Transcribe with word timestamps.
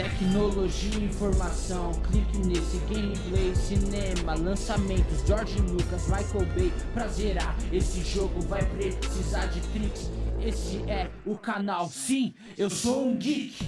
Tecnologia 0.00 0.98
e 0.98 1.04
informação, 1.04 1.92
clique 2.10 2.38
nesse 2.38 2.78
gameplay, 2.88 3.54
cinema, 3.54 4.34
lançamentos, 4.34 5.20
George 5.26 5.60
Lucas, 5.60 6.04
Michael 6.04 6.46
Bay, 6.54 6.72
pra 6.94 7.06
zerar 7.06 7.54
esse 7.70 8.02
jogo 8.02 8.40
vai 8.46 8.64
precisar 8.64 9.44
de 9.48 9.60
tricks. 9.60 10.10
Esse 10.42 10.78
é 10.90 11.10
o 11.26 11.36
canal, 11.36 11.90
sim, 11.90 12.32
eu 12.56 12.70
sou 12.70 13.08
um 13.08 13.16
geek. 13.18 13.62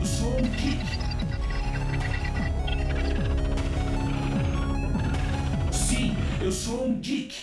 Eu 0.00 0.06
sou 0.06 0.38
um 0.38 0.42
geek. 0.42 0.86
Sim, 5.72 6.16
eu 6.40 6.52
sou 6.52 6.86
um 6.86 7.00
geek. 7.00 7.34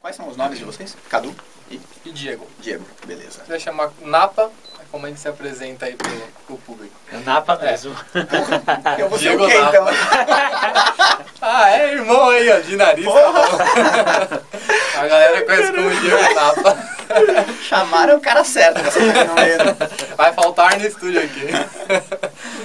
Quais 0.00 0.16
são 0.16 0.30
os 0.30 0.36
nomes 0.38 0.58
de 0.58 0.64
vocês? 0.64 0.96
Cadu 1.10 1.34
e 1.70 1.80
E 2.04 2.12
Diego. 2.12 2.46
Diego. 2.58 2.84
Beleza. 3.06 3.42
Você 3.44 3.50
vai 3.50 3.60
chamar 3.60 3.90
Napa, 4.02 4.50
é 4.80 4.82
como 4.90 5.06
a 5.06 5.08
gente 5.08 5.20
se 5.20 5.28
apresenta 5.28 5.86
aí 5.86 5.94
pro, 5.96 6.10
pro 6.46 6.56
público. 6.58 6.94
É 7.12 7.18
Napa 7.18 7.56
mesmo. 7.56 7.94
Eu 8.98 9.08
vou 9.08 9.18
ser 9.18 9.36
Diego 9.36 9.44
o 9.44 9.48
quê, 9.48 9.58
Napa. 9.58 9.70
então? 9.70 9.86
Ah, 11.42 11.70
é 11.70 11.94
irmão 11.94 12.28
aí, 12.28 12.50
ó, 12.50 12.60
de 12.60 12.76
nariz. 12.76 13.06
tá 13.06 13.12
bom. 13.32 14.98
a 14.98 15.06
galera 15.06 15.42
conhece 15.46 15.72
como 15.72 15.90
Diego 15.90 16.34
Napa. 16.34 16.76
Chamaram 17.66 18.18
o 18.18 18.20
cara 18.20 18.44
certo 18.44 18.82
primeira. 18.92 19.74
Vai 20.18 20.34
faltar 20.34 20.78
no 20.78 20.86
estúdio 20.86 21.18
aqui. 21.22 21.46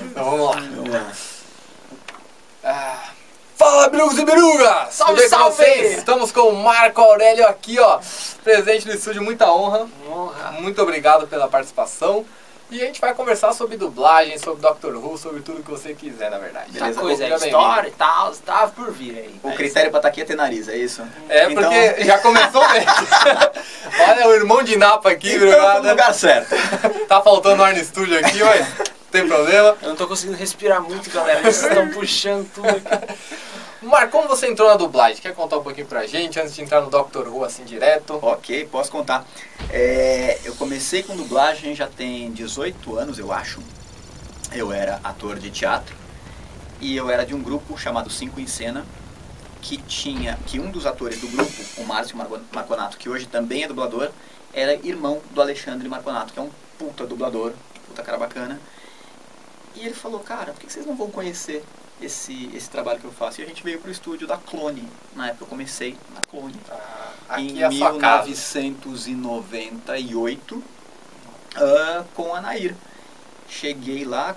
Então 0.03 0.25
vamos 0.25 0.45
lá. 0.55 0.61
Vamos 0.75 0.89
lá. 0.89 1.11
Ah, 2.65 3.09
Fala, 3.65 3.89
Brugos 3.89 4.19
e! 4.19 4.87
Salve, 4.91 5.27
salve! 5.27 5.55
vocês? 5.55 5.97
Estamos 5.97 6.31
com 6.31 6.41
o 6.41 6.55
Marco 6.55 7.01
Aurélio 7.01 7.47
aqui, 7.47 7.79
ó, 7.79 7.99
presente 8.43 8.87
no 8.87 8.93
estúdio, 8.93 9.23
muita 9.23 9.51
honra. 9.51 9.87
Honra. 10.07 10.51
Muito 10.59 10.79
obrigado 10.83 11.25
pela 11.25 11.47
participação. 11.47 12.23
E 12.69 12.79
a 12.79 12.85
gente 12.85 13.01
vai 13.01 13.15
conversar 13.15 13.53
sobre 13.53 13.75
dublagem, 13.75 14.37
sobre 14.37 14.61
Doctor 14.61 14.93
Who, 15.03 15.17
sobre 15.17 15.41
tudo 15.41 15.63
que 15.63 15.71
você 15.71 15.95
quiser, 15.95 16.29
na 16.29 16.37
verdade. 16.37 16.71
Beleza. 16.73 16.91
Essa 16.91 17.01
coisa 17.01 17.23
bem-vindo. 17.27 17.45
história 17.47 17.87
e 17.87 17.91
tal, 17.91 18.31
tava 18.45 18.71
por 18.71 18.91
vir 18.91 19.17
aí. 19.17 19.39
O 19.41 19.51
critério 19.53 19.89
pra 19.89 19.97
estar 19.97 20.09
aqui 20.09 20.21
é 20.21 20.25
ter 20.25 20.35
nariz, 20.35 20.67
é 20.69 20.77
isso? 20.77 21.01
É, 21.27 21.51
Então- 21.51 21.63
porque 21.63 22.03
já 22.03 22.19
começou 22.19 22.61
bem. 22.69 22.85
Olha 24.09 24.27
o 24.27 24.33
irmão 24.35 24.61
de 24.61 24.77
Napa 24.77 25.09
aqui, 25.09 25.33
Então, 25.33 25.39
tô 25.39 25.45
no 25.55 25.57
obrigado. 25.57 25.89
lugar 25.89 26.13
certo. 26.13 26.55
Tá 27.07 27.19
faltando 27.19 27.63
ar 27.63 27.73
no 27.73 27.79
estúdio 27.79 28.15
aqui, 28.19 28.43
mas 28.43 28.59
não 28.77 28.85
tem 29.11 29.27
problema. 29.27 29.75
Eu 29.81 29.89
não 29.89 29.95
tô 29.95 30.07
conseguindo 30.07 30.37
respirar 30.37 30.81
muito, 30.83 31.09
galera. 31.09 31.39
Eles 31.39 31.63
estão 31.63 31.89
puxando 31.89 32.47
tudo 32.53 32.67
aqui. 32.69 33.15
Marco, 33.85 34.13
como 34.13 34.27
você 34.27 34.47
entrou 34.47 34.67
na 34.67 34.75
dublagem? 34.75 35.21
Quer 35.21 35.35
contar 35.35 35.57
um 35.57 35.63
pouquinho 35.63 35.85
pra 35.85 36.07
gente 36.07 36.39
antes 36.39 36.55
de 36.55 36.61
entrar 36.63 36.81
no 36.81 36.89
Doctor 36.89 37.27
Who 37.27 37.43
assim 37.43 37.63
direto? 37.63 38.17
Ok, 38.19 38.65
posso 38.65 38.91
contar. 38.91 39.23
É, 39.69 40.39
eu 40.43 40.55
comecei 40.55 41.03
com 41.03 41.15
dublagem 41.15 41.75
já 41.75 41.85
tem 41.85 42.31
18 42.31 42.97
anos, 42.97 43.19
eu 43.19 43.31
acho. 43.31 43.61
Eu 44.51 44.73
era 44.73 44.99
ator 45.03 45.37
de 45.37 45.51
teatro 45.51 45.95
e 46.81 46.95
eu 46.95 47.11
era 47.11 47.23
de 47.23 47.35
um 47.35 47.43
grupo 47.43 47.77
chamado 47.77 48.09
Cinco 48.09 48.39
em 48.39 48.47
Cena, 48.47 48.83
que 49.61 49.77
tinha 49.77 50.39
que 50.47 50.59
um 50.59 50.71
dos 50.71 50.87
atores 50.87 51.21
do 51.21 51.27
grupo, 51.27 51.51
o 51.77 51.83
Márcio 51.83 52.17
Marconato, 52.51 52.97
que 52.97 53.07
hoje 53.07 53.27
também 53.27 53.63
é 53.63 53.67
dublador, 53.67 54.09
era 54.51 54.73
irmão 54.83 55.21
do 55.29 55.39
Alexandre 55.39 55.87
Marconato, 55.87 56.33
que 56.33 56.39
é 56.39 56.41
um 56.41 56.49
puta 56.79 57.05
dublador, 57.05 57.53
puta 57.87 58.01
cara 58.01 58.17
bacana. 58.17 58.59
E 59.75 59.81
ele 59.81 59.93
falou, 59.93 60.21
cara, 60.21 60.53
por 60.53 60.61
que 60.61 60.71
vocês 60.71 60.87
não 60.87 60.95
vão 60.95 61.11
conhecer 61.11 61.63
esse, 62.01 62.49
esse 62.53 62.69
trabalho 62.69 62.99
que 62.99 63.05
eu 63.05 63.11
faço? 63.11 63.41
E 63.41 63.43
a 63.43 63.47
gente 63.47 63.63
veio 63.63 63.79
pro 63.79 63.89
estúdio 63.91 64.27
da 64.27 64.37
Clone. 64.37 64.87
Na 65.15 65.27
época 65.27 65.43
eu 65.45 65.47
comecei 65.47 65.97
na 66.13 66.21
Clone 66.21 66.55
Ah, 67.29 67.41
em 67.41 67.61
é 67.61 67.65
a 67.65 67.71
sua 67.71 67.97
casa. 67.97 68.27
1998 68.27 70.63
ah, 71.55 72.03
com 72.13 72.35
a 72.35 72.41
Nair. 72.41 72.75
Cheguei 73.47 74.03
lá, 74.03 74.35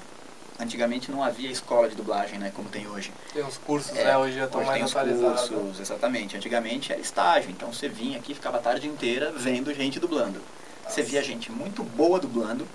antigamente 0.60 1.10
não 1.10 1.22
havia 1.22 1.50
escola 1.50 1.88
de 1.88 1.96
dublagem, 1.96 2.38
né, 2.38 2.52
como 2.54 2.68
tem 2.68 2.86
hoje. 2.86 3.10
Tem 3.32 3.42
uns 3.42 3.56
cursos, 3.58 3.96
É, 3.96 4.04
né? 4.04 4.18
Hoje 4.18 4.36
já 4.36 4.44
estão 4.44 4.62
mais 4.64 4.84
os 4.84 4.90
atualizados. 4.94 5.48
cursos, 5.48 5.80
exatamente. 5.80 6.36
Antigamente 6.36 6.92
era 6.92 7.00
estágio, 7.00 7.50
então 7.50 7.72
você 7.72 7.88
vinha 7.88 8.18
aqui, 8.18 8.34
ficava 8.34 8.58
a 8.58 8.60
tarde 8.60 8.86
inteira 8.86 9.32
vendo 9.34 9.72
gente 9.74 9.98
dublando. 9.98 10.40
Você 10.86 11.02
via 11.02 11.22
gente 11.22 11.50
muito 11.50 11.82
boa 11.82 12.18
dublando 12.18 12.66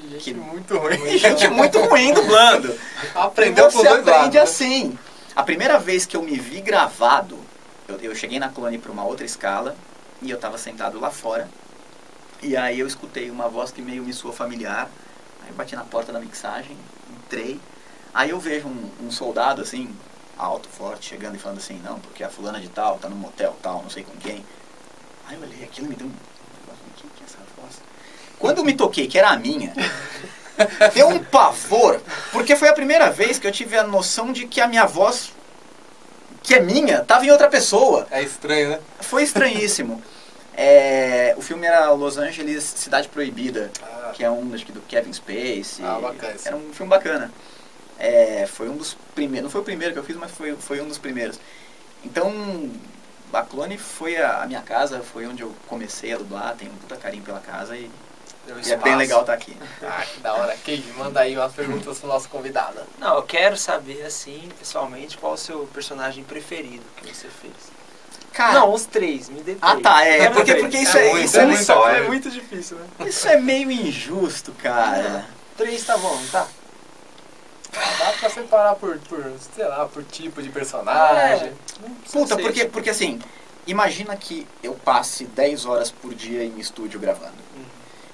gente 0.00 0.24
que- 0.24 0.34
muito 0.34 0.76
ruim. 0.78 1.18
gente 1.18 1.48
muito 1.48 1.78
ruim 1.80 2.12
dublando. 2.12 2.78
Aprendeu 3.14 3.70
você 3.70 3.88
lados. 3.88 4.08
aprende 4.08 4.36
né? 4.36 4.42
assim. 4.42 4.98
A 5.34 5.42
primeira 5.42 5.78
vez 5.78 6.06
que 6.06 6.16
eu 6.16 6.22
me 6.22 6.38
vi 6.38 6.60
gravado, 6.60 7.38
eu, 7.88 7.96
eu 8.00 8.14
cheguei 8.14 8.38
na 8.38 8.48
clone 8.48 8.78
para 8.78 8.90
uma 8.92 9.04
outra 9.04 9.26
escala 9.26 9.76
e 10.22 10.30
eu 10.30 10.36
estava 10.36 10.56
sentado 10.58 10.98
lá 10.98 11.10
fora. 11.10 11.48
E 12.42 12.56
aí 12.56 12.78
eu 12.80 12.86
escutei 12.86 13.30
uma 13.30 13.48
voz 13.48 13.70
que 13.70 13.82
meio 13.82 14.02
me 14.02 14.12
soou 14.12 14.32
familiar. 14.32 14.88
Aí 15.42 15.48
eu 15.50 15.54
bati 15.54 15.74
na 15.74 15.84
porta 15.84 16.12
da 16.12 16.20
mixagem, 16.20 16.76
entrei. 17.10 17.60
Aí 18.14 18.30
eu 18.30 18.40
vejo 18.40 18.66
um, 18.66 18.90
um 19.06 19.10
soldado 19.10 19.60
assim, 19.60 19.94
alto, 20.38 20.68
forte, 20.68 21.08
chegando 21.08 21.36
e 21.36 21.38
falando 21.38 21.58
assim, 21.58 21.80
não, 21.84 21.98
porque 22.00 22.24
a 22.24 22.30
fulana 22.30 22.60
de 22.60 22.68
tal 22.68 22.98
tá 22.98 23.08
no 23.08 23.16
motel 23.16 23.54
tal, 23.62 23.82
não 23.82 23.90
sei 23.90 24.04
com 24.04 24.16
quem. 24.16 24.44
Aí 25.26 25.36
eu 25.36 25.42
olhei 25.42 25.64
aquilo 25.64 25.86
e 25.86 25.90
me 25.90 25.96
deu 25.96 26.06
um. 26.06 26.10
O 26.10 26.90
que, 26.96 27.02
que 27.08 27.22
é 27.22 27.26
essa 27.26 27.38
voz? 27.60 27.80
Quando 28.38 28.58
eu 28.58 28.64
me 28.64 28.74
toquei 28.74 29.06
que 29.06 29.18
era 29.18 29.30
a 29.30 29.36
minha, 29.36 29.72
deu 30.94 31.08
um 31.08 31.18
pavor, 31.18 32.00
porque 32.32 32.56
foi 32.56 32.68
a 32.68 32.72
primeira 32.72 33.10
vez 33.10 33.38
que 33.38 33.46
eu 33.46 33.52
tive 33.52 33.76
a 33.76 33.82
noção 33.82 34.32
de 34.32 34.46
que 34.46 34.60
a 34.60 34.66
minha 34.66 34.86
voz, 34.86 35.32
que 36.42 36.54
é 36.54 36.60
minha, 36.60 36.98
estava 36.98 37.24
em 37.24 37.30
outra 37.30 37.48
pessoa. 37.48 38.06
É 38.10 38.22
estranho, 38.22 38.70
né? 38.70 38.80
Foi 39.00 39.22
estranhíssimo. 39.22 40.02
É, 40.58 41.34
o 41.36 41.42
filme 41.42 41.66
era 41.66 41.90
Los 41.90 42.16
Angeles 42.16 42.64
Cidade 42.64 43.08
Proibida, 43.08 43.70
Ah, 43.82 44.12
que 44.14 44.24
é 44.24 44.30
um 44.30 44.54
acho 44.54 44.64
que 44.64 44.72
do 44.72 44.80
Kevin 44.80 45.12
Spacey. 45.12 45.84
Ah, 45.84 45.98
bacana 46.00 46.34
Era 46.42 46.56
um 46.56 46.72
filme 46.72 46.88
bacana. 46.88 47.30
É, 47.98 48.46
foi 48.50 48.70
um 48.70 48.76
dos 48.78 48.96
primeiros, 49.14 49.42
não 49.44 49.50
foi 49.50 49.60
o 49.60 49.64
primeiro 49.64 49.92
que 49.92 49.98
eu 49.98 50.04
fiz, 50.04 50.16
mas 50.16 50.30
foi, 50.30 50.56
foi 50.56 50.80
um 50.80 50.88
dos 50.88 50.96
primeiros. 50.96 51.38
Então, 52.02 52.70
a 53.34 53.42
Clone 53.42 53.76
foi 53.76 54.16
a, 54.16 54.42
a 54.42 54.46
minha 54.46 54.62
casa, 54.62 55.00
foi 55.00 55.26
onde 55.26 55.42
eu 55.42 55.54
comecei 55.68 56.14
a 56.14 56.16
dublar, 56.16 56.54
tenho 56.56 56.72
um 56.72 56.76
puta 56.76 56.96
carinho 56.96 57.22
pela 57.22 57.40
casa 57.40 57.76
e, 57.76 57.90
e 58.64 58.72
é 58.72 58.76
bem 58.76 58.96
legal 58.96 59.20
estar 59.20 59.32
aqui. 59.32 59.56
Ah, 59.82 60.04
que 60.04 60.20
da 60.20 60.34
hora. 60.34 60.56
Keiji, 60.64 60.90
manda 60.96 61.20
aí 61.20 61.36
umas 61.36 61.52
perguntas 61.52 61.98
pro 61.98 62.08
nosso 62.08 62.28
convidado. 62.28 62.80
Não, 62.98 63.16
eu 63.16 63.22
quero 63.22 63.56
saber, 63.56 64.04
assim, 64.04 64.48
pessoalmente, 64.58 65.16
qual 65.16 65.34
o 65.34 65.36
seu 65.36 65.68
personagem 65.72 66.24
preferido 66.24 66.84
que 66.96 67.14
você 67.14 67.28
fez. 67.28 67.52
Cara, 68.32 68.54
Não, 68.54 68.74
os 68.74 68.84
três, 68.84 69.28
me 69.28 69.40
dê. 69.40 69.56
Ah, 69.62 69.76
tá, 69.76 70.04
é, 70.04 70.18
Quero 70.18 70.34
porque, 70.34 70.54
porque 70.56 70.76
isso 70.78 70.98
é, 70.98 71.10
muito, 71.10 71.24
isso, 71.24 71.38
é 71.38 71.52
é, 71.52 71.56
só 71.56 71.82
coisa. 71.82 71.98
é 71.98 72.02
muito 72.06 72.30
difícil, 72.30 72.76
né? 72.76 73.08
isso 73.08 73.28
é 73.28 73.40
meio 73.40 73.70
injusto, 73.70 74.52
cara. 74.52 75.26
Três 75.56 75.84
tá 75.84 75.96
bom, 75.96 76.20
tá? 76.30 76.46
Dá 77.72 78.12
pra 78.20 78.28
separar 78.28 78.74
por, 78.74 78.98
por, 79.00 79.24
sei 79.54 79.66
lá, 79.66 79.86
por 79.86 80.04
tipo 80.04 80.42
de 80.42 80.50
personagem. 80.50 81.52
Não 81.80 81.94
precisa 81.94 82.18
Puta, 82.18 82.36
porque, 82.36 82.64
porque 82.66 82.90
assim, 82.90 83.20
imagina 83.66 84.14
que 84.16 84.46
eu 84.62 84.74
passe 84.74 85.24
10 85.24 85.64
horas 85.64 85.90
por 85.90 86.14
dia 86.14 86.44
em 86.44 86.58
estúdio 86.58 87.00
gravando. 87.00 87.45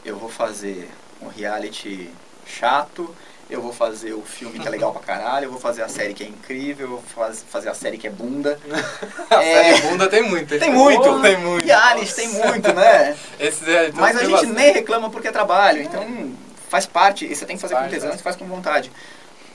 Eu 0.05 0.17
vou 0.19 0.29
fazer 0.29 0.91
um 1.21 1.29
reality 1.29 2.11
chato, 2.47 3.15
eu 3.49 3.61
vou 3.61 3.73
fazer 3.73 4.13
o 4.15 4.23
filme 4.23 4.59
que 4.59 4.67
é 4.67 4.71
legal 4.71 4.93
pra 4.93 5.01
caralho, 5.03 5.45
eu 5.47 5.51
vou 5.51 5.61
fazer 5.61 5.83
a 5.83 5.89
série 5.89 6.13
que 6.15 6.25
é 6.25 6.27
incrível, 6.27 6.87
eu 6.87 6.91
vou 6.93 7.03
faz- 7.03 7.45
fazer 7.49 7.69
a 7.69 7.75
série 7.75 7.97
que 7.99 8.07
é 8.07 8.11
bunda. 8.11 8.59
A 9.31 9.43
É. 9.43 9.75
série 9.77 9.89
bunda 9.89 10.09
tem 10.09 10.23
muito. 10.23 10.59
Tem 10.59 10.73
muito! 10.73 11.21
Tem 11.23 11.37
muito. 11.37 11.65
Reality 11.65 12.15
tem 12.15 12.29
muito, 12.29 12.73
né? 12.73 13.17
Esses 13.39 13.67
é, 13.69 13.93
Mas 13.93 14.17
a 14.17 14.21
gente 14.21 14.31
bastante. 14.33 14.53
nem 14.53 14.73
reclama 14.73 15.09
porque 15.11 15.29
é 15.29 15.33
trabalho, 15.33 15.83
então 15.83 16.35
faz 16.69 16.87
parte, 16.87 17.27
você 17.33 17.45
tem 17.47 17.57
que 17.57 17.63
fazer 17.63 17.75
com 17.75 17.81
Faz, 17.81 17.93
tesão, 17.93 18.09
faz. 18.09 18.19
você 18.19 18.25
faz 18.25 18.37
com 18.37 18.47
vontade. 18.47 18.91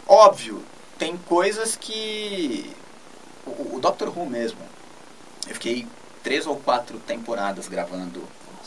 Óbvio, 0.07 0.63
tem 0.97 1.17
coisas 1.17 1.75
que. 1.75 2.71
O, 3.45 3.75
o 3.75 3.79
Doctor 3.81 4.07
Who 4.17 4.25
mesmo. 4.25 4.59
Eu 5.47 5.53
fiquei 5.55 5.85
três 6.23 6.45
ou 6.47 6.55
quatro 6.57 6.97
temporadas 6.99 7.67
gravando 7.67 8.21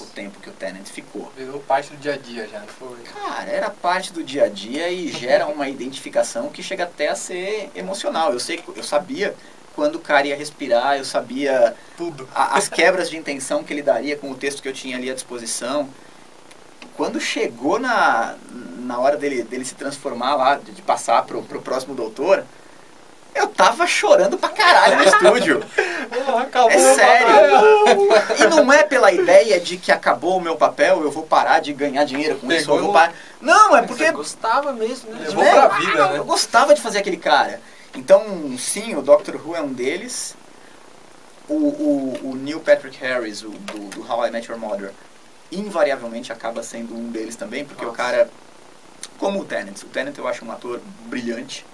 o 0.04 0.06
tempo 0.06 0.40
que 0.40 0.48
o 0.48 0.52
Tennant 0.52 0.86
ficou. 0.86 1.32
Virou 1.36 1.60
parte 1.60 1.90
do 1.90 1.96
dia 1.96 2.14
a 2.14 2.16
dia 2.16 2.48
já, 2.48 2.60
não 2.60 2.66
foi? 2.68 2.98
Cara, 3.00 3.50
era 3.50 3.70
parte 3.70 4.12
do 4.12 4.22
dia 4.24 4.44
a 4.44 4.48
dia 4.48 4.88
e 4.90 5.08
gera 5.08 5.46
uma 5.46 5.68
identificação 5.68 6.48
que 6.48 6.62
chega 6.62 6.84
até 6.84 7.08
a 7.08 7.14
ser 7.14 7.70
emocional. 7.74 8.32
Eu 8.32 8.40
sei, 8.40 8.62
eu 8.76 8.82
sabia 8.82 9.34
quando 9.74 9.96
o 9.96 10.00
cara 10.00 10.26
ia 10.26 10.36
respirar, 10.36 10.96
eu 10.98 11.04
sabia 11.04 11.74
Tudo. 11.96 12.28
a- 12.34 12.56
as 12.58 12.68
quebras 12.68 13.08
de 13.08 13.16
intenção 13.16 13.62
que 13.62 13.72
ele 13.72 13.82
daria 13.82 14.16
com 14.16 14.30
o 14.30 14.34
texto 14.34 14.60
que 14.62 14.68
eu 14.68 14.72
tinha 14.72 14.96
ali 14.96 15.10
à 15.10 15.14
disposição. 15.14 15.88
Quando 16.96 17.20
chegou 17.20 17.78
na, 17.78 18.36
na 18.78 18.98
hora 18.98 19.16
dele, 19.16 19.42
dele 19.42 19.64
se 19.64 19.74
transformar 19.74 20.34
lá, 20.34 20.56
de, 20.56 20.72
de 20.72 20.82
passar 20.82 21.24
pro, 21.24 21.42
pro 21.42 21.62
próximo 21.62 21.94
doutor, 21.94 22.44
eu 23.34 23.46
tava 23.48 23.86
chorando 23.86 24.36
pra 24.36 24.48
caralho 24.48 24.96
no 24.96 25.04
estúdio. 25.04 25.64
acabou 26.38 26.70
É 26.70 26.94
sério. 26.94 27.28
E 28.38 28.46
não 28.48 28.72
é 28.72 28.82
pela 28.82 29.12
ideia 29.12 29.60
de 29.60 29.76
que 29.76 29.92
acabou 29.92 30.36
o 30.36 30.40
meu 30.40 30.56
papel, 30.56 31.02
eu 31.02 31.10
vou 31.10 31.22
parar 31.22 31.60
de 31.60 31.72
ganhar 31.72 32.04
dinheiro 32.04 32.36
com 32.36 32.50
isso, 32.50 32.62
Pegou 32.62 32.76
eu 32.76 32.84
vou 32.84 32.92
parar. 32.92 33.14
Não, 33.40 33.76
é 33.76 33.82
porque 33.82 34.04
Você 34.04 34.12
gostava 34.12 34.72
mesmo, 34.72 35.10
né? 35.10 35.26
Levou 35.28 35.44
né? 35.44 35.52
pra 35.52 35.68
vida, 35.78 36.08
né? 36.08 36.18
Eu 36.18 36.24
gostava 36.24 36.74
de 36.74 36.80
fazer 36.80 36.98
aquele 36.98 37.16
cara. 37.16 37.60
Então, 37.94 38.56
sim, 38.58 38.94
o 38.94 39.02
Doctor 39.02 39.36
Who 39.36 39.56
é 39.56 39.60
um 39.60 39.72
deles. 39.72 40.36
O, 41.48 41.54
o, 41.54 42.30
o 42.30 42.36
Neil 42.36 42.60
Patrick 42.60 42.96
Harris, 42.98 43.42
o, 43.42 43.48
do, 43.50 43.78
do 43.90 44.12
How 44.12 44.26
I 44.26 44.30
Met 44.30 44.48
Your 44.48 44.58
Mother, 44.58 44.92
invariavelmente 45.50 46.32
acaba 46.32 46.62
sendo 46.62 46.94
um 46.94 47.10
deles 47.10 47.34
também, 47.34 47.64
porque 47.64 47.84
o 47.84 47.88
Nossa. 47.88 47.96
cara, 47.96 48.30
como 49.18 49.40
o 49.40 49.44
Tennant, 49.44 49.82
o 49.82 49.86
Tennant 49.86 50.16
eu 50.16 50.28
acho 50.28 50.44
um 50.44 50.52
ator 50.52 50.80
brilhante 51.06 51.66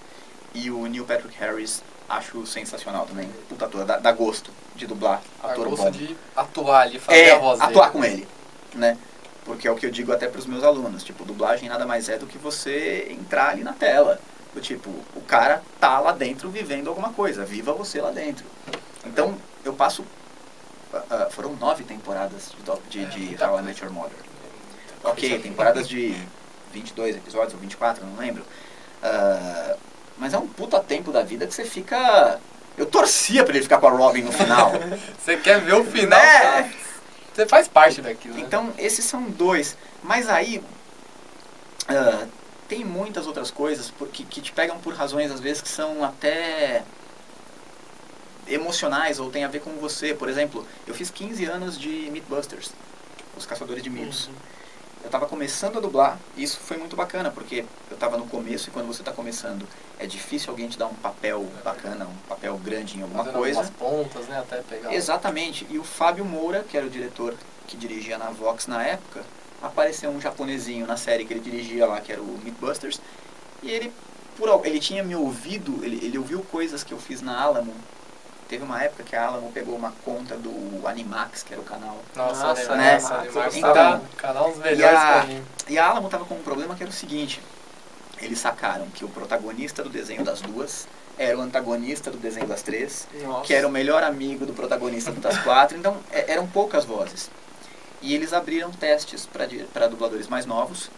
e 0.64 0.70
o 0.70 0.87
Neil 0.87 1.05
Patrick 1.05 1.37
Harris 1.38 1.82
acho 2.08 2.47
sensacional 2.47 3.06
também. 3.06 3.29
Puta 3.49 3.67
ator, 3.67 3.85
dá, 3.85 3.99
dá 3.99 4.12
gosto 4.12 4.50
de 4.75 4.87
dublar 4.87 5.20
ator 5.43 5.69
gosto 5.69 5.85
bom. 5.85 5.91
de 5.91 6.17
atuar 6.35 6.82
ali, 6.82 6.99
fazer 6.99 7.19
É, 7.19 7.32
a 7.32 7.38
voz 7.38 7.61
atuar 7.61 7.91
dele. 7.91 7.93
com 7.93 8.05
ele, 8.05 8.29
né? 8.75 8.97
Porque 9.44 9.69
é 9.69 9.70
o 9.70 9.76
que 9.76 9.87
eu 9.87 9.91
digo 9.91 10.12
até 10.12 10.26
para 10.29 10.38
os 10.38 10.47
meus 10.47 10.64
alunos, 10.64 11.05
tipo, 11.05 11.25
dublagem 11.25 11.69
nada 11.69 11.87
mais 11.87 12.08
é 12.08 12.19
do 12.19 12.26
que 12.26 12.37
você 12.38 13.06
entrar 13.11 13.50
ali 13.50 13.62
na 13.62 13.73
tela. 13.73 14.20
Do 14.53 14.61
tipo, 14.61 14.91
o 15.14 15.20
cara 15.20 15.62
tá 15.79 16.00
lá 16.00 16.12
dentro 16.12 16.49
vivendo 16.50 16.88
alguma 16.88 17.12
coisa, 17.12 17.44
viva 17.44 17.73
você 17.75 18.00
lá 18.00 18.11
dentro. 18.11 18.44
Então, 19.05 19.37
eu 19.64 19.73
passo. 19.75 20.05
ah, 20.93 21.29
foram 21.31 21.55
nove 21.56 21.85
temporadas 21.85 22.52
de, 22.91 23.05
de, 23.05 23.05
É, 23.05 23.35
de 23.37 23.44
How 23.44 23.59
I. 23.59 23.62
Met 23.62 23.82
Your 23.85 23.93
Mother. 23.93 24.19
Ok, 25.05 25.38
temporadas 25.41 25.87
de 25.88 26.17
22 26.73 27.17
episódios 27.17 27.55
ou 27.55 27.61
24, 27.61 28.05
não 28.06 28.17
lembro. 28.17 28.44
Ah, 29.02 29.76
mas 30.19 30.35
é 30.35 30.39
um 30.39 30.47
puta 30.47 30.81
tempo 30.81 31.13
da 31.13 31.23
vida 31.23 31.47
que 31.47 31.55
você 31.55 31.65
fica. 31.65 32.41
Eu 32.77 32.87
torcia 32.87 33.43
pra 33.45 33.55
ele 33.55 33.63
ficar 33.63 33.79
com 33.79 33.87
a 33.87 33.91
Robin 33.91 34.23
no 34.23 34.33
final. 34.33 34.73
Você 35.19 35.37
quer 35.39 35.61
ver 35.61 35.75
o 35.75 35.85
final, 35.85 36.19
Né? 36.21 36.73
você 37.35 37.47
faz 37.47 37.69
parte 37.69 38.01
daquilo, 38.01 38.35
né? 38.35 38.41
Então, 38.41 38.73
esses 38.79 39.05
são 39.05 39.23
dois. 39.25 39.77
Mas 40.03 40.29
aí, 40.29 40.63
ah, 41.89 42.27
tem 42.69 42.85
muitas 42.85 43.27
outras 43.27 43.51
coisas 43.51 43.93
que, 44.13 44.25
que 44.25 44.41
te 44.41 44.53
pegam 44.53 44.79
por 44.79 44.95
razões, 44.95 45.31
às 45.31 45.41
vezes, 45.41 45.61
que 45.63 45.69
são 45.69 46.03
até 46.03 46.83
emocionais 48.49 49.19
ou 49.19 49.31
tem 49.31 49.45
a 49.45 49.49
ver 49.49 49.61
com 49.61 49.73
você. 49.73 50.15
Por 50.15 50.29
exemplo, 50.29 50.67
eu 50.87 50.95
fiz 50.95 51.11
15 51.11 51.45
anos 51.45 51.79
de 51.79 51.89
Mythbusters, 52.11 52.73
Os 53.37 53.45
Caçadores 53.47 53.83
de 53.83 53.91
Mitos. 53.91 54.31
Eu 55.06 55.08
estava 55.08 55.26
começando 55.26 55.79
a 55.79 55.81
dublar 55.81 56.19
e 56.37 56.43
isso 56.43 56.58
foi 56.58 56.76
muito 56.79 56.97
bacana, 56.97 57.31
porque 57.31 57.64
eu 57.88 57.94
estava 57.94 58.19
no 58.19 58.26
começo 58.26 58.69
e 58.69 58.73
quando 58.73 58.88
você 58.88 59.03
está 59.03 59.12
começando 59.12 59.64
é 60.00 60.05
difícil 60.05 60.50
alguém 60.50 60.69
te 60.69 60.76
dar 60.76 60.87
um 60.87 60.94
papel 60.94 61.47
bacana, 61.62 62.06
um 62.06 62.29
papel 62.29 62.58
grande 62.58 62.99
em 62.99 63.03
alguma 63.03 63.23
Fazendo 63.23 63.38
coisa. 63.38 63.61
algumas 63.61 63.79
pontas, 63.79 64.26
né? 64.26 64.41
Até 64.41 64.62
pegar. 64.62 64.93
Exatamente. 64.93 65.64
E 65.70 65.79
o 65.79 65.85
Fábio 65.85 66.25
Moura, 66.25 66.64
que 66.69 66.76
era 66.76 66.85
o 66.85 66.91
diretor 66.91 67.37
que 67.69 67.76
dirigia 67.76 68.19
na 68.19 68.31
Vox 68.31 68.67
na 68.67 68.82
época, 68.82 69.23
apareceu 69.62 70.11
um 70.11 70.20
japonesinho 70.20 70.88
na 70.88 70.97
série 70.97 71.25
que 71.25 71.32
ele 71.32 71.41
dirigia 71.41 71.87
lá, 71.87 72.00
que 72.00 72.11
era 72.11 72.20
o 72.20 72.41
Mythbusters. 72.43 73.00
E 73.62 73.70
ele, 73.70 73.93
por, 74.37 74.67
ele 74.67 74.81
tinha 74.81 75.05
me 75.05 75.14
ouvido, 75.14 75.85
ele, 75.85 76.05
ele 76.05 76.19
ouviu 76.19 76.43
coisas 76.43 76.82
que 76.82 76.93
eu 76.93 76.99
fiz 76.99 77.23
na 77.23 77.41
Alamo. 77.41 77.73
Teve 78.49 78.63
uma 78.65 78.83
época 78.83 79.03
que 79.03 79.17
a 79.17 79.27
Alamo 79.27 79.51
pegou 79.53 79.75
uma 79.75 79.93
conta 80.05 80.37
do 80.37 80.87
Animax, 80.87 81.43
que 81.43 81.53
era 81.53 81.61
o 81.61 81.65
canal. 81.65 81.99
Nossa, 82.15 82.47
Nossa, 82.47 82.77
né? 82.77 82.93
Nossa, 82.95 83.15
Animax 83.17 83.57
Então, 83.57 83.73
tá 83.75 84.01
canal 84.17 84.51
dos 84.51 84.59
melhores 84.59 84.79
e 84.79 84.85
a- 85.05 85.13
pra 85.13 85.25
mim. 85.25 85.45
E 85.69 85.79
a 85.79 85.87
Alamo 85.89 86.09
tava 86.09 86.25
com 86.25 86.35
um 86.37 86.43
problema 86.43 86.77
que 86.77 86.83
era 86.85 86.91
o 86.91 86.95
seguinte: 86.95 87.41
eles 88.19 88.39
sacaram 88.39 88.87
que 88.89 89.05
o 89.05 89.09
protagonista 89.09 89.83
do 89.83 89.89
desenho 89.91 90.25
das 90.25 90.41
duas 90.41 90.87
era 91.19 91.37
o 91.37 91.41
antagonista 91.41 92.11
do 92.11 92.19
desenho 92.19 92.47
das 92.47 92.63
três. 92.63 93.09
Nossa. 93.25 93.45
que 93.47 93.53
era 93.55 93.67
o 93.67 93.71
melhor 93.71 94.03
amigo 94.05 94.47
do 94.47 94.53
protagonista 94.53 95.11
do 95.11 95.21
Das 95.21 95.39
Quatro, 95.39 95.77
então 95.77 95.97
é- 96.13 96.31
eram 96.33 96.47
poucas 96.47 96.85
vozes. 96.85 97.31
E 98.03 98.15
eles 98.15 98.33
abriram 98.33 98.71
testes 98.71 99.27
para 99.73 99.89
dubladores 99.89 100.29
mais 100.29 100.45
novos, 100.47 100.91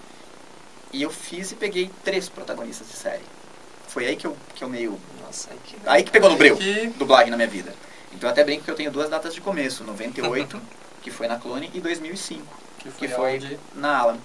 e 0.93 1.01
eu 1.03 1.11
fiz 1.11 1.53
e 1.53 1.55
peguei 1.55 1.91
três 2.05 2.29
protagonistas 2.29 2.89
de 2.89 2.97
série. 2.97 3.23
Foi 3.87 4.07
aí 4.07 4.17
que 4.17 4.27
eu, 4.27 4.37
que 4.55 4.63
eu 4.65 4.69
meio. 4.69 4.99
Nossa, 5.29 5.51
aí 5.51 5.59
que... 5.65 5.77
Aí 5.87 6.03
que 6.03 6.11
pegou 6.11 6.31
no 6.31 6.37
breu, 6.37 6.57
Que- 6.57 6.89
dublagem 6.99 7.31
na 7.31 7.37
minha 7.37 7.49
vida. 7.49 7.73
Então 8.13 8.29
eu 8.29 8.33
até 8.33 8.43
brinco 8.43 8.65
que 8.65 8.71
eu 8.71 8.75
tenho 8.75 8.91
duas 8.91 9.09
datas 9.09 9.35
de 9.35 9.41
começo: 9.41 9.85
98, 9.85 10.61
que 11.03 11.11
foi 11.11 11.29
na 11.29 11.37
Clone, 11.39 11.71
e 11.75 11.81
2005, 11.81 12.45
Que 12.79 12.91
foi, 12.91 13.09
que 13.09 13.15
foi 13.15 13.37
onde... 13.37 13.59
na 13.75 13.99
Alan. 13.99 14.19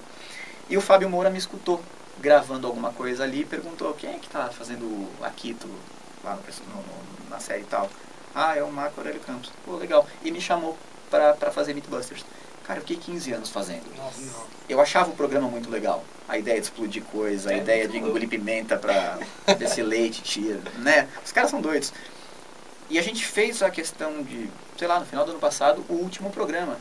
E 0.70 0.78
o 0.78 0.82
Fábio 0.82 1.10
Moura 1.10 1.30
me 1.30 1.38
escutou 1.38 1.82
gravando 2.20 2.66
alguma 2.68 2.92
coisa 2.92 3.24
ali 3.24 3.42
e 3.42 3.46
perguntou 3.46 3.94
quem 3.94 4.12
é 4.16 4.18
que 4.20 4.30
tá 4.30 4.50
fazendo 4.50 4.84
o 4.86 5.10
Akito 5.22 5.68
lá 6.24 6.36
no, 6.36 6.42
no- 6.42 7.30
na 7.30 7.40
série 7.40 7.62
e 7.62 7.66
tal. 7.66 7.90
Ah, 8.34 8.56
é 8.58 8.64
o 8.64 8.72
Marco 8.72 9.00
Aurélio 9.00 9.20
Campos. 9.22 9.52
Pô, 9.66 9.76
legal. 9.76 10.08
E 10.24 10.32
me 10.32 10.40
chamou 10.42 10.78
pra, 11.10 11.34
pra 11.34 11.52
fazer 11.52 11.74
Mythbusters. 11.74 12.26
Cara, 12.64 12.80
eu 12.80 12.82
fiquei 12.82 12.98
15 12.98 13.34
anos 13.34 13.50
fazendo. 13.50 13.84
Nossa. 13.98 14.22
Eu 14.70 14.80
achava 14.80 15.10
o 15.10 15.16
programa 15.16 15.48
muito 15.48 15.70
legal. 15.70 16.04
A 16.28 16.38
ideia 16.38 16.60
de 16.60 16.66
explodir 16.66 17.04
coisa, 17.04 17.50
a 17.50 17.54
É 17.54 17.58
ideia 17.58 17.88
de 17.88 17.98
engolir 17.98 18.30
pimenta 18.30 18.78
pra 18.78 19.20
descer 19.60 19.84
leite, 19.84 20.22
tira, 20.22 20.62
né? 20.78 21.10
Os 21.24 21.32
caras 21.32 21.52
são 21.52 21.60
doidos. 21.60 21.92
E 22.90 22.98
a 22.98 23.02
gente 23.02 23.26
fez 23.26 23.62
a 23.62 23.70
questão 23.70 24.24
de, 24.24 24.50
sei 24.78 24.88
lá, 24.88 25.00
no 25.00 25.06
final 25.06 25.26
do 25.26 25.32
ano 25.32 25.40
passado, 25.40 25.84
o 25.90 25.94
último 25.94 26.30
programa. 26.30 26.78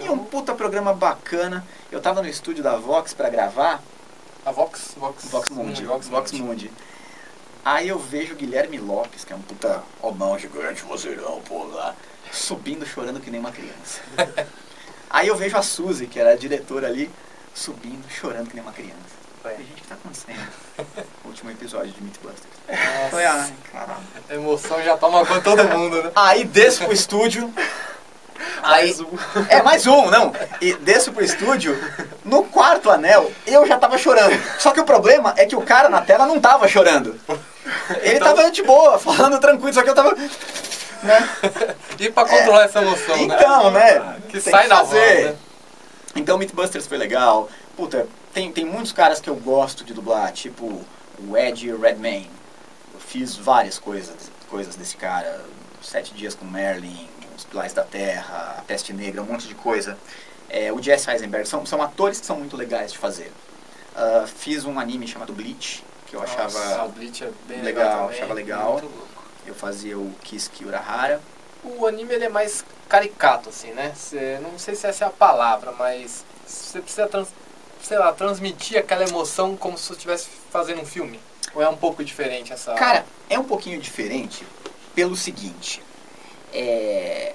E 0.00 0.08
um 0.08 0.18
puta 0.18 0.54
programa 0.54 0.92
bacana. 0.92 1.66
Eu 1.90 2.00
tava 2.00 2.22
no 2.22 2.28
estúdio 2.28 2.62
da 2.62 2.76
Vox 2.76 3.12
pra 3.12 3.28
gravar, 3.28 3.82
A 4.44 4.50
Vox? 4.52 4.94
Vox, 4.96 5.24
Vox 5.26 5.50
Mundi, 5.50 5.84
Vox, 5.84 6.08
Vox 6.08 6.32
Mundi. 6.32 6.44
Mundi. 6.44 6.70
Aí 7.64 7.88
eu 7.88 7.98
vejo 7.98 8.34
o 8.34 8.36
Guilherme 8.36 8.78
Lopes, 8.78 9.24
que 9.24 9.32
é 9.32 9.36
um 9.36 9.42
puta 9.42 9.82
homão 10.00 10.38
gigante, 10.38 10.82
vozeirão, 10.82 11.40
pô, 11.42 11.64
lá, 11.64 11.96
subindo 12.30 12.86
chorando 12.86 13.20
que 13.20 13.30
nem 13.30 13.40
uma 13.40 13.50
criança. 13.50 14.00
Aí 15.10 15.28
eu 15.28 15.36
vejo 15.36 15.56
a 15.56 15.62
Suzy, 15.62 16.06
que 16.06 16.18
era 16.18 16.32
a 16.32 16.36
diretora 16.36 16.86
ali, 16.88 17.10
subindo, 17.54 18.04
chorando 18.10 18.48
que 18.48 18.54
nem 18.54 18.62
uma 18.62 18.72
criança. 18.72 18.94
Falei, 19.42 19.58
gente, 19.58 19.72
o 19.72 19.74
que 19.76 19.82
tá 19.86 19.94
acontecendo? 19.94 20.48
Último 21.24 21.50
episódio 21.50 21.92
de 21.92 22.02
Mythbusters. 22.02 22.42
Falei, 23.10 23.26
Nossa, 23.26 23.38
ai, 23.44 23.54
caralho. 23.72 24.00
a 24.28 24.34
emoção 24.34 24.82
já 24.82 24.96
toma 24.96 25.24
conta 25.24 25.40
todo 25.40 25.64
mundo, 25.68 26.02
né? 26.02 26.10
Aí 26.16 26.44
desço 26.44 26.84
pro 26.84 26.92
estúdio. 26.92 27.52
Aí, 28.62 28.86
Mais 28.88 29.00
um. 29.00 29.06
é 29.48 29.62
mais 29.62 29.86
um, 29.86 30.10
não. 30.10 30.32
E 30.60 30.74
desço 30.74 31.10
pro 31.12 31.24
estúdio. 31.24 31.74
No 32.24 32.42
quarto 32.44 32.90
anel, 32.90 33.30
eu 33.46 33.66
já 33.66 33.78
tava 33.78 33.96
chorando. 33.96 34.36
Só 34.58 34.72
que 34.72 34.80
o 34.80 34.84
problema 34.84 35.32
é 35.36 35.46
que 35.46 35.56
o 35.56 35.62
cara 35.62 35.88
na 35.88 36.02
tela 36.02 36.26
não 36.26 36.38
tava 36.40 36.66
chorando. 36.68 37.18
Ele 38.02 38.16
Então- 38.16 38.34
tava 38.34 38.50
de 38.50 38.62
boa, 38.62 38.98
falando 38.98 39.38
tranquilo, 39.38 39.72
só 39.72 39.82
que 39.82 39.88
eu 39.90 39.94
tava. 39.94 40.14
Né? 41.06 41.28
E 41.98 42.10
pra 42.10 42.26
controlar 42.26 42.64
essa 42.64 42.82
emoção, 42.82 43.26
né? 43.26 43.36
Então, 43.36 43.70
né? 43.70 44.20
Que 44.28 44.38
sai 44.40 44.68
voz, 44.68 44.80
fazer. 44.80 45.24
né? 45.30 45.36
Então 46.14 46.36
Mythbusters 46.36 46.86
foi 46.86 46.98
legal. 46.98 47.48
Puta, 47.74 48.06
tem, 48.34 48.52
tem 48.52 48.64
muitos 48.66 48.92
caras 48.92 49.18
que 49.18 49.30
eu 49.30 49.36
gosto 49.36 49.82
de 49.82 49.94
dublar, 49.94 50.30
tipo 50.32 50.84
o 51.18 51.36
Ed 51.36 51.74
Redmayne. 51.74 52.30
Eu 52.92 53.00
fiz 53.00 53.34
várias 53.34 53.78
coisas, 53.78 54.30
coisas 54.50 54.76
desse 54.76 54.96
cara. 54.96 55.42
Sete 55.82 56.12
Dias 56.14 56.34
com 56.34 56.44
Merlin, 56.44 57.08
Os 57.36 57.44
Pilares 57.44 57.72
da 57.72 57.82
Terra, 57.84 58.56
A 58.58 58.62
Peste 58.62 58.92
Negra, 58.92 59.22
um 59.22 59.26
monte 59.26 59.46
de 59.46 59.54
coisa. 59.54 59.96
É, 60.50 60.72
o 60.72 60.82
Jesse 60.82 61.10
Eisenberg, 61.10 61.48
são, 61.48 61.64
são 61.64 61.80
atores 61.80 62.20
que 62.20 62.26
são 62.26 62.36
muito 62.38 62.56
legais 62.56 62.92
de 62.92 62.98
fazer. 62.98 63.32
Ah, 63.94 64.26
fiz 64.26 64.64
um 64.64 64.78
anime 64.78 65.08
chamado 65.08 65.32
Bleach, 65.32 65.82
que 66.06 66.14
eu 66.14 66.20
Nossa, 66.20 66.42
o 66.42 66.46
achava 66.46 66.88
Bleach 66.88 67.24
é 67.24 67.30
bem 67.48 67.62
legal, 67.62 67.84
legal, 67.84 68.08
achava 68.10 68.34
legal. 68.34 68.82
Eu 69.46 69.54
fazia 69.54 69.98
o 69.98 70.12
Kiski 70.22 70.64
Urahara. 70.64 71.20
O 71.62 71.86
anime 71.86 72.14
ele 72.14 72.24
é 72.24 72.28
mais 72.28 72.64
caricato, 72.88 73.48
assim, 73.48 73.70
né? 73.72 73.92
Cê, 73.96 74.38
não 74.42 74.58
sei 74.58 74.74
se 74.74 74.86
essa 74.86 75.04
é 75.04 75.08
a 75.08 75.10
palavra, 75.10 75.72
mas 75.72 76.24
você 76.46 76.80
precisa, 76.80 77.06
trans, 77.08 77.28
sei 77.82 77.98
lá, 77.98 78.12
transmitir 78.12 78.78
aquela 78.78 79.04
emoção 79.08 79.56
como 79.56 79.76
se 79.76 79.84
você 79.86 79.92
estivesse 79.94 80.28
fazendo 80.50 80.80
um 80.82 80.86
filme. 80.86 81.18
Ou 81.54 81.62
é 81.62 81.68
um 81.68 81.76
pouco 81.76 82.04
diferente 82.04 82.52
essa... 82.52 82.74
Cara, 82.74 83.04
é 83.30 83.38
um 83.38 83.44
pouquinho 83.44 83.80
diferente 83.80 84.46
pelo 84.94 85.16
seguinte. 85.16 85.82
É... 86.52 87.34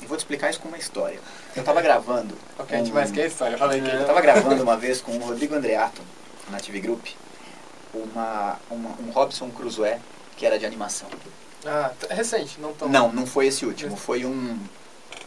Eu 0.00 0.08
vou 0.08 0.16
te 0.16 0.20
explicar 0.20 0.50
isso 0.50 0.60
com 0.60 0.68
uma 0.68 0.78
história. 0.78 1.18
Eu 1.56 1.64
tava 1.64 1.80
gravando. 1.82 2.36
o 2.58 2.64
que 2.64 2.74
a 2.74 2.78
gente 2.78 2.90
um- 2.90 2.94
mais 2.94 3.10
quer 3.10 3.26
história. 3.26 3.56
Fala 3.58 3.72
aí 3.74 3.80
que 3.82 3.88
Eu 3.88 4.06
tava 4.06 4.20
gravando 4.20 4.62
uma 4.62 4.76
vez 4.76 5.00
com 5.00 5.12
o 5.12 5.18
Rodrigo 5.18 5.54
Andreato, 5.54 6.00
na 6.50 6.58
TV 6.58 6.80
Group, 6.80 7.06
uma, 7.98 8.58
uma- 8.70 8.96
um 9.00 9.10
Robson 9.10 9.50
Crusoe, 9.50 9.96
que 10.36 10.44
era 10.46 10.58
de 10.58 10.66
animação. 10.66 11.08
Ah, 11.66 11.92
é 12.10 12.14
recente, 12.14 12.60
não 12.60 12.72
tão... 12.74 12.88
Não, 12.88 13.12
não 13.12 13.26
foi 13.26 13.46
esse 13.46 13.64
último, 13.64 13.96
foi 13.96 14.24
um 14.26 14.58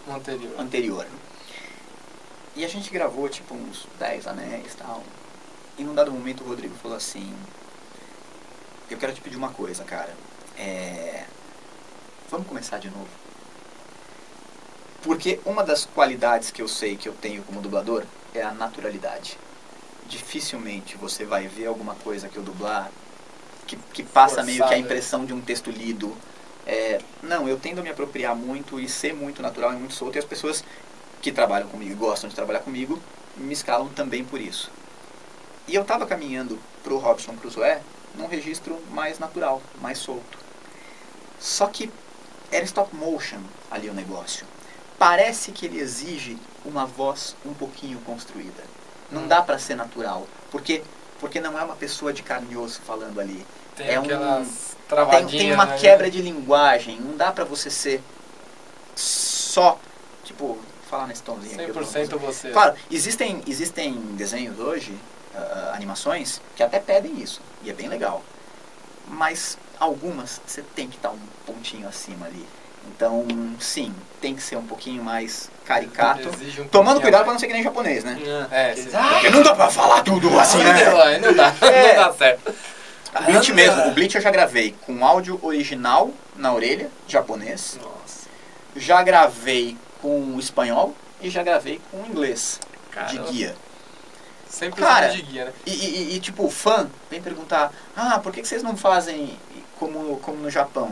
No 0.05 0.15
anterior. 0.15 0.51
anterior. 0.59 1.07
E 2.55 2.63
a 2.65 2.67
gente 2.67 2.89
gravou 2.91 3.27
tipo 3.29 3.53
uns 3.55 3.87
10 3.99 4.27
anéis 4.27 4.73
e 4.73 4.77
tal. 4.77 5.03
E 5.77 5.83
num 5.83 5.93
dado 5.93 6.11
momento 6.11 6.43
o 6.43 6.47
Rodrigo 6.47 6.75
falou 6.81 6.97
assim: 6.97 7.31
Eu 8.89 8.97
quero 8.97 9.13
te 9.13 9.21
pedir 9.21 9.35
uma 9.37 9.49
coisa, 9.51 9.83
cara. 9.83 10.11
É. 10.57 11.25
Vamos 12.31 12.47
começar 12.47 12.79
de 12.79 12.89
novo. 12.89 13.07
Porque 15.03 15.39
uma 15.45 15.63
das 15.63 15.85
qualidades 15.85 16.49
que 16.51 16.61
eu 16.61 16.67
sei 16.67 16.97
que 16.97 17.07
eu 17.07 17.13
tenho 17.13 17.43
como 17.43 17.61
dublador 17.61 18.03
é 18.33 18.41
a 18.41 18.51
naturalidade. 18.51 19.37
Dificilmente 20.07 20.97
você 20.97 21.25
vai 21.25 21.47
ver 21.47 21.67
alguma 21.67 21.95
coisa 21.95 22.29
que 22.29 22.37
eu 22.37 22.43
dublar 22.43 22.91
que, 23.67 23.75
que 23.93 24.03
passa 24.03 24.41
meio 24.43 24.65
que 24.65 24.73
a 24.73 24.77
impressão 24.77 25.25
de 25.25 25.33
um 25.33 25.41
texto 25.41 25.69
lido. 25.69 26.15
É, 26.65 26.99
não, 27.21 27.47
eu 27.47 27.57
tendo 27.57 27.79
a 27.79 27.83
me 27.83 27.89
apropriar 27.89 28.35
muito 28.35 28.79
e 28.79 28.89
ser 28.89 29.13
muito 29.13 29.41
natural 29.41 29.73
e 29.73 29.75
muito 29.75 29.93
solto, 29.93 30.15
e 30.15 30.19
as 30.19 30.25
pessoas 30.25 30.63
que 31.21 31.31
trabalham 31.31 31.67
comigo 31.67 31.91
e 31.91 31.95
gostam 31.95 32.29
de 32.29 32.35
trabalhar 32.35 32.59
comigo 32.59 32.99
me 33.35 33.53
escalam 33.53 33.89
também 33.89 34.23
por 34.23 34.39
isso. 34.39 34.71
E 35.67 35.75
eu 35.75 35.81
estava 35.81 36.05
caminhando 36.05 36.57
para 36.83 36.93
o 36.93 36.97
Robson 36.97 37.35
Crusoe 37.35 37.77
num 38.15 38.27
registro 38.27 38.81
mais 38.91 39.19
natural, 39.19 39.61
mais 39.81 39.97
solto. 39.97 40.37
Só 41.39 41.67
que 41.67 41.91
era 42.51 42.65
stop 42.65 42.95
motion 42.95 43.41
ali 43.69 43.89
o 43.89 43.93
negócio. 43.93 44.45
parece 44.97 45.51
que 45.51 45.65
ele 45.65 45.79
exige 45.79 46.37
uma 46.65 46.85
voz 46.85 47.35
um 47.45 47.53
pouquinho 47.53 47.99
construída. 47.99 48.63
Não 49.11 49.27
dá 49.27 49.41
pra 49.41 49.57
ser 49.59 49.75
natural, 49.75 50.27
porque 50.51 50.83
porque 51.19 51.39
não 51.39 51.57
é 51.57 51.63
uma 51.63 51.75
pessoa 51.75 52.13
de 52.13 52.21
carne 52.21 52.47
e 52.51 52.57
osso 52.57 52.79
falando 52.81 53.19
ali. 53.19 53.43
Tem 53.75 53.87
É 53.87 53.99
um- 53.99 54.03
Tem, 55.09 55.25
tem 55.39 55.51
uma 55.53 55.65
né? 55.65 55.77
quebra 55.77 56.11
de 56.11 56.21
linguagem, 56.21 56.99
não 57.01 57.17
dá 57.17 57.31
pra 57.31 57.43
você 57.43 57.71
ser 57.71 58.03
só, 58.95 59.79
tipo, 60.23 60.57
falar 60.89 61.07
nesse 61.07 61.23
tomzinho 61.23 61.53
aqui. 61.59 61.69
eu 61.69 61.73
tô- 61.73 61.83
100% 61.83 62.19
você. 62.19 62.51
Claro, 62.51 62.75
existem, 62.89 63.41
existem 63.47 63.93
desenhos 64.15 64.59
hoje, 64.59 64.97
ah, 65.35 65.71
animações, 65.75 66.41
que 66.55 66.63
até 66.63 66.79
pedem 66.79 67.19
isso, 67.21 67.41
e 67.63 67.69
é 67.69 67.73
bem 67.73 67.87
legal. 67.87 68.23
Mas 69.07 69.57
algumas 69.79 70.41
você 70.45 70.61
tem 70.75 70.87
que 70.87 70.97
estar 70.97 71.09
um 71.11 71.19
pontinho 71.45 71.87
acima 71.87 72.25
ali. 72.25 72.45
Então, 72.95 73.25
sim, 73.59 73.93
tem 74.21 74.35
que 74.35 74.41
ser 74.41 74.55
um 74.55 74.65
pouquinho 74.65 75.03
mais 75.03 75.49
caricato. 75.65 76.29
Exige 76.29 76.61
um 76.61 76.67
Tomando 76.67 77.01
cuidado 77.01 77.21
pra 77.21 77.27
mais. 77.27 77.35
não 77.35 77.39
ser 77.39 77.47
que 77.47 77.53
nem 77.53 77.63
japonês, 77.63 78.03
né? 78.03 78.17
É, 78.51 78.75
cê- 78.75 78.89
Porque 78.89 79.29
não 79.29 79.43
dá 79.43 79.53
pra 79.53 79.69
falar 79.69 80.01
tudo 80.03 80.37
assim, 80.39 80.59
né? 80.63 80.85
Não, 81.19 81.27
não 81.27 81.33
dá, 81.35 81.53
É. 81.67 81.95
não 81.95 82.03
dá 82.07 82.13
certo. 82.13 82.53
O 83.19 83.23
Bleach 83.23 83.53
mesmo, 83.53 83.87
o 83.87 83.91
Bleach 83.91 84.15
eu 84.15 84.21
já 84.21 84.29
gravei 84.31 84.75
com 84.85 85.03
áudio 85.05 85.39
original 85.41 86.11
na 86.35 86.53
orelha, 86.53 86.89
japonês. 87.07 87.79
Nossa. 87.81 88.27
Já 88.75 89.01
gravei 89.03 89.77
com 90.01 90.37
espanhol 90.39 90.93
e 91.21 91.29
já 91.29 91.41
gravei 91.43 91.81
com 91.91 92.05
inglês, 92.05 92.59
de 92.61 92.93
Caramba. 92.95 93.31
guia. 93.31 93.55
Sempre 94.49 94.81
Cara, 94.81 95.07
de 95.07 95.21
guia, 95.21 95.45
né? 95.45 95.53
E, 95.65 95.71
e- 95.71 96.15
e, 96.15 96.19
tipo, 96.19 96.45
o 96.45 96.49
fã 96.49 96.87
vem 97.09 97.21
perguntar, 97.21 97.71
ah, 97.95 98.19
por 98.19 98.31
que, 98.31 98.41
que 98.41 98.47
vocês 98.47 98.63
não 98.63 98.77
fazem 98.77 99.37
como, 99.79 100.17
como 100.19 100.37
no 100.37 100.49
Japão? 100.49 100.91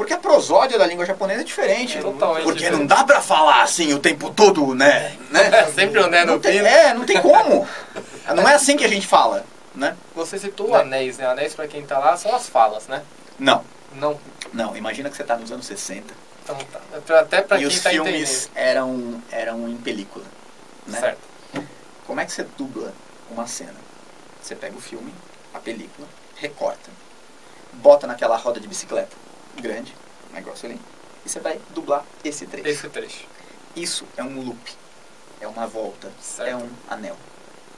Porque 0.00 0.14
a 0.14 0.18
prosódia 0.18 0.78
da 0.78 0.86
língua 0.86 1.04
japonesa 1.04 1.42
é 1.42 1.44
diferente. 1.44 1.98
É 1.98 2.00
totalmente 2.00 2.44
Porque 2.44 2.60
diferente. 2.60 2.78
não 2.80 2.86
dá 2.86 3.04
pra 3.04 3.20
falar 3.20 3.60
assim 3.60 3.92
o 3.92 3.98
tempo 3.98 4.30
todo, 4.30 4.74
né? 4.74 5.14
né? 5.30 5.70
Sempre 5.74 6.00
o 6.00 6.06
né 6.06 6.24
no 6.24 6.32
Não 6.32 6.40
tem, 6.40 6.56
é, 6.58 6.94
não 6.94 7.04
tem 7.04 7.20
como. 7.20 7.68
Não 8.34 8.48
é 8.48 8.54
assim 8.54 8.78
que 8.78 8.84
a 8.86 8.88
gente 8.88 9.06
fala, 9.06 9.44
né? 9.74 9.94
Você 10.16 10.38
citou 10.38 10.70
o 10.70 10.74
anéis, 10.74 11.18
né? 11.18 11.26
Anéis, 11.26 11.54
pra 11.54 11.68
quem 11.68 11.84
tá 11.84 11.98
lá, 11.98 12.16
são 12.16 12.34
as 12.34 12.48
falas, 12.48 12.88
né? 12.88 13.02
Não, 13.38 13.62
Não. 13.92 14.18
não. 14.54 14.74
Imagina 14.74 15.10
que 15.10 15.16
você 15.18 15.22
tá 15.22 15.36
nos 15.36 15.52
anos 15.52 15.66
60 15.66 16.14
Então 16.44 16.56
tá. 16.72 16.80
É 16.94 17.18
Até 17.18 17.42
pra 17.42 17.58
e 17.58 17.60
quem 17.60 17.68
os 17.68 17.78
tá 17.80 17.90
filmes 17.90 18.50
eram, 18.54 19.22
eram 19.30 19.68
em 19.68 19.76
película, 19.76 20.24
né? 20.86 20.98
Certo. 20.98 21.20
Como 22.06 22.18
é 22.18 22.24
que 22.24 22.32
você 22.32 22.46
dubla 22.56 22.94
uma 23.30 23.46
cena? 23.46 23.76
Você 24.40 24.56
pega 24.56 24.74
o 24.74 24.80
filme, 24.80 25.12
a 25.52 25.58
película, 25.58 26.08
recorta, 26.36 26.88
bota 27.74 28.06
naquela 28.06 28.38
roda 28.38 28.58
de 28.58 28.66
bicicleta 28.66 29.28
grande, 29.60 29.94
um 30.30 30.34
negócio 30.34 30.68
ali, 30.68 30.80
e 31.24 31.28
você 31.28 31.40
vai 31.40 31.58
dublar 31.74 32.04
esse 32.24 32.46
trecho. 32.46 32.68
Esse 32.68 32.88
trecho. 32.88 33.26
Isso 33.76 34.04
é 34.16 34.22
um 34.22 34.40
loop, 34.42 34.72
é 35.40 35.46
uma 35.46 35.66
volta, 35.66 36.10
Certo. 36.20 36.48
é 36.48 36.56
um 36.56 36.68
anel, 36.88 37.16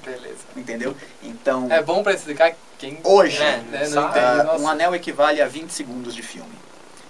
Beleza. 0.05 0.39
entendeu? 0.57 0.97
Então, 1.23 1.71
É 1.71 1.83
bom 1.83 2.03
pra 2.03 2.13
explicar 2.15 2.55
quem 2.79 2.99
hoje, 3.05 3.39
É, 3.43 3.59
né, 3.59 3.81
entende. 3.85 3.99
ah, 3.99 4.57
um 4.59 4.69
anel 4.69 4.95
equivale 4.95 5.41
a 5.41 5.47
20 5.47 5.71
segundos 5.71 6.15
de 6.15 6.23
filme. 6.23 6.53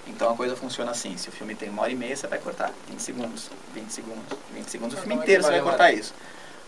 Então 0.06 0.30
a 0.32 0.36
coisa 0.36 0.56
funciona 0.56 0.90
assim, 0.90 1.16
se 1.16 1.28
o 1.28 1.32
filme 1.32 1.54
tem 1.54 1.68
uma 1.70 1.82
hora 1.82 1.92
e 1.92 1.94
meia, 1.94 2.14
você 2.14 2.26
vai 2.26 2.38
cortar 2.38 2.70
20 2.88 3.00
segundos, 3.00 3.48
20 3.72 3.90
segundos, 3.90 4.38
20 4.52 4.68
segundos, 4.68 4.94
o 4.94 5.00
filme 5.00 5.14
Então, 5.14 5.22
inteiro 5.24 5.42
você 5.44 5.50
vai 5.52 5.60
cortar 5.62 5.92
isso. 5.92 6.12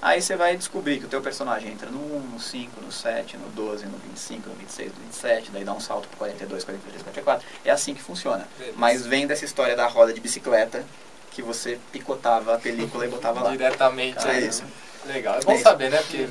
Aí 0.04 0.20
você 0.20 0.36
vai 0.36 0.54
descobrir 0.54 0.98
que 0.98 1.06
o 1.06 1.08
teu 1.08 1.22
personagem 1.22 1.72
entra 1.72 1.88
no 1.88 1.98
1, 1.98 2.20
no 2.34 2.38
5, 2.38 2.78
no 2.82 2.92
7, 2.92 3.38
no 3.38 3.48
12, 3.48 3.86
no 3.86 3.96
25, 3.96 4.50
no 4.50 4.54
26, 4.56 4.92
no 4.92 5.00
27, 5.04 5.50
daí 5.50 5.64
dá 5.64 5.72
um 5.72 5.80
salto 5.80 6.06
pro 6.08 6.18
42, 6.18 6.62
43, 6.62 7.02
44. 7.02 7.46
É 7.64 7.70
assim 7.70 7.94
que 7.94 8.02
funciona. 8.02 8.46
Beleza. 8.58 8.76
Mas 8.76 9.06
vem 9.06 9.26
dessa 9.26 9.46
história 9.46 9.74
da 9.74 9.86
roda 9.86 10.12
de 10.12 10.20
bicicleta 10.20 10.84
que 11.30 11.40
você 11.40 11.78
picotava 11.90 12.54
a 12.54 12.58
película 12.58 13.06
e 13.06 13.08
botava 13.08 13.44
lá. 13.44 13.50
Diretamente. 13.52 14.18
É 14.28 14.32
né? 14.32 14.40
isso. 14.40 14.62
Legal. 15.06 15.36
É 15.38 15.40
bom 15.40 15.52
É 15.52 15.58
saber, 15.58 15.90
né? 15.90 15.96
Porque 15.96 16.28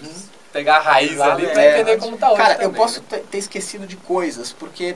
pegar 0.52 0.78
a 0.78 0.80
raiz 0.80 1.18
Lá 1.18 1.34
ali 1.34 1.48
é, 1.48 1.50
pra 1.50 1.64
é, 1.64 1.82
entender 1.82 1.98
como 1.98 2.16
tá 2.16 2.28
hoje 2.28 2.38
Cara, 2.38 2.54
também, 2.54 2.68
eu 2.68 2.74
posso 2.74 3.04
né? 3.10 3.24
ter 3.32 3.38
esquecido 3.40 3.88
de 3.88 3.96
coisas, 3.96 4.54
porque 4.54 4.96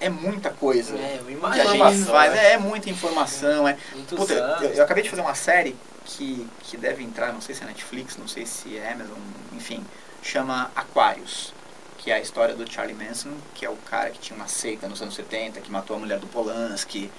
é 0.00 0.08
muita 0.08 0.50
coisa. 0.50 0.96
É, 0.96 1.18
eu 1.20 1.24
que 1.26 1.30
a 1.32 1.36
imagino. 1.36 1.90
gente 1.92 2.10
faz. 2.10 2.32
né? 2.32 2.54
É, 2.54 2.58
muita 2.58 2.90
informação. 2.90 3.68
É. 3.68 3.76
Muitos 3.94 4.18
Puta, 4.18 4.32
eu, 4.32 4.42
anos. 4.44 4.78
eu 4.78 4.82
acabei 4.82 5.04
de 5.04 5.10
fazer 5.10 5.22
uma 5.22 5.36
série 5.36 5.76
que, 6.16 6.46
que 6.62 6.76
deve 6.76 7.02
entrar, 7.02 7.32
não 7.32 7.40
sei 7.40 7.54
se 7.54 7.62
é 7.62 7.66
Netflix, 7.66 8.16
não 8.16 8.26
sei 8.28 8.46
se 8.46 8.76
é 8.76 8.92
Amazon, 8.92 9.18
enfim, 9.52 9.84
chama 10.22 10.70
Aquarius. 10.74 11.52
Que 11.98 12.10
é 12.10 12.14
a 12.14 12.20
história 12.20 12.54
do 12.54 12.70
Charlie 12.70 12.94
Manson, 12.96 13.36
que 13.54 13.66
é 13.66 13.68
o 13.68 13.76
cara 13.76 14.08
que 14.10 14.18
tinha 14.18 14.34
uma 14.34 14.48
seita 14.48 14.88
nos 14.88 15.02
anos 15.02 15.14
70, 15.14 15.60
que 15.60 15.70
matou 15.70 15.96
a 15.96 15.98
mulher 15.98 16.18
do 16.18 16.26
Polanski. 16.26 17.12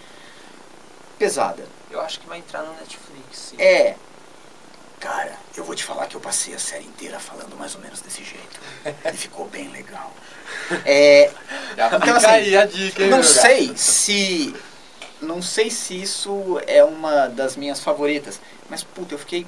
Pesada. 1.19 1.63
Eu 1.91 2.01
acho 2.01 2.19
que 2.19 2.27
vai 2.27 2.39
entrar 2.39 2.63
no 2.63 2.74
Netflix. 2.74 3.38
sim. 3.50 3.55
É. 3.62 3.95
Cara, 5.00 5.33
eu 5.55 5.63
vou 5.63 5.75
te 5.75 5.83
falar 5.83 6.07
que 6.07 6.15
eu 6.15 6.21
passei 6.21 6.53
a 6.53 6.60
série 6.60 6.86
inteira 6.86 7.19
falando 7.19 7.55
mais 7.57 7.75
ou 7.75 7.81
menos 7.81 8.01
desse 8.01 8.24
jeito. 8.24 8.60
E 9.05 9.17
ficou 9.17 9.48
bem 9.48 9.67
legal. 9.69 10.12
É, 10.86 11.31
Já 11.75 11.88
Então, 11.98 12.15
assim, 12.15 12.55
a 12.55 12.65
dica, 12.65 13.03
hein, 13.03 13.10
não 13.10 13.24
sei 13.24 13.75
se. 13.75 14.55
Não 15.22 15.42
sei 15.42 15.70
se 15.70 16.01
isso 16.01 16.60
é 16.66 16.84
uma 16.84 17.28
das 17.28 17.56
minhas 17.56 17.80
favoritas. 17.80 18.40
Mas, 18.70 18.84
puta, 18.84 19.13
eu 19.13 19.20
fiquei 19.20 19.46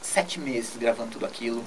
sete 0.00 0.38
meses 0.38 0.76
gravando 0.76 1.12
tudo 1.12 1.26
aquilo. 1.26 1.64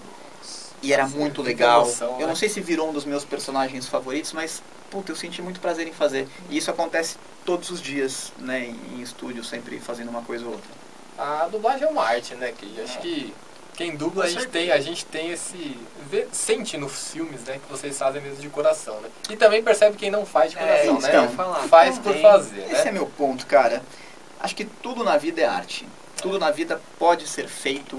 E 0.82 0.92
era 0.92 1.08
muito 1.08 1.42
legal. 1.42 1.84
emoção, 1.84 2.14
eu 2.14 2.20
né? 2.20 2.28
não 2.28 2.36
sei 2.36 2.50
se 2.50 2.60
virou 2.60 2.90
um 2.90 2.94
dos 2.94 3.06
meus 3.06 3.24
personagens 3.24 3.88
favoritos, 3.88 4.34
mas, 4.34 4.62
puta, 4.92 5.14
eu 5.14 5.16
senti 5.16 5.42
muito 5.42 5.62
prazer 5.62 5.88
em 5.88 5.94
fazer. 5.94 6.28
E 6.50 6.58
isso 6.58 6.70
acontece 6.70 7.16
todos 7.46 7.70
os 7.70 7.82
dias, 7.82 8.34
né, 8.38 8.74
em 8.92 9.02
estúdio, 9.02 9.44
sempre 9.44 9.80
fazendo 9.80 10.10
uma 10.10 10.22
coisa 10.22 10.46
ou 10.46 10.52
outra. 10.52 10.70
A 11.18 11.48
dublagem 11.48 11.88
é 11.88 11.90
uma 11.90 12.04
arte, 12.04 12.36
né? 12.36 12.52
Que 12.52 12.82
acho 12.82 13.00
que 13.00 13.34
quem 13.76 13.96
dubla 13.96 14.26
a 14.26 14.30
gente 14.30 14.48
tem, 14.48 14.72
a 14.72 14.80
gente 14.80 15.06
tem 15.06 15.32
esse. 15.32 15.78
vê- 16.10 16.28
sente 16.32 16.78
nos 16.78 17.12
filmes, 17.12 17.42
né? 17.42 17.60
Que 17.64 17.72
vocês 17.72 17.98
fazem 17.98 18.22
mesmo 18.22 18.38
de 18.42 18.50
coração, 18.50 19.00
né? 19.02 19.10
E 19.30 19.36
também 19.36 19.64
percebe 19.64 19.98
quem 19.98 20.12
não 20.12 20.26
faz 20.26 20.52
de 20.52 20.58
É, 20.58 20.62
coração, 20.62 20.98
isso 20.98 21.08
né? 21.08 21.14
ia 21.24 21.28
falar. 21.30 21.68
Faz 21.68 21.96
por 21.98 22.04
Também. 22.14 22.22
fazer, 22.22 22.62
Esse 22.72 22.82
é 22.82 22.86
né? 22.86 22.92
meu 22.92 23.06
ponto, 23.08 23.46
cara. 23.48 23.82
Acho 24.40 24.56
que 24.56 24.66
tudo 24.66 25.04
na 25.04 25.18
vida 25.18 25.42
é 25.42 25.46
arte. 25.46 25.88
Tudo 26.22 26.38
na 26.40 26.52
vida 26.52 26.80
pode 27.00 27.28
ser 27.28 27.48
feito 27.48 27.98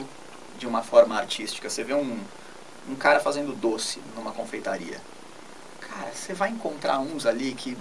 de 0.58 0.66
uma 0.66 0.82
forma 0.82 1.16
artística. 1.16 1.68
Você 1.68 1.82
vê 1.82 1.94
um, 1.94 2.18
um 2.88 2.94
cara 2.94 3.18
fazendo 3.20 3.52
doce 3.54 4.00
numa 4.14 4.30
confeitaria. 4.32 4.98
Cara, 5.80 6.10
você 6.14 6.32
vai 6.32 6.50
encontrar 6.50 6.98
uns 7.00 7.26
ali 7.26 7.52
que. 7.52 7.76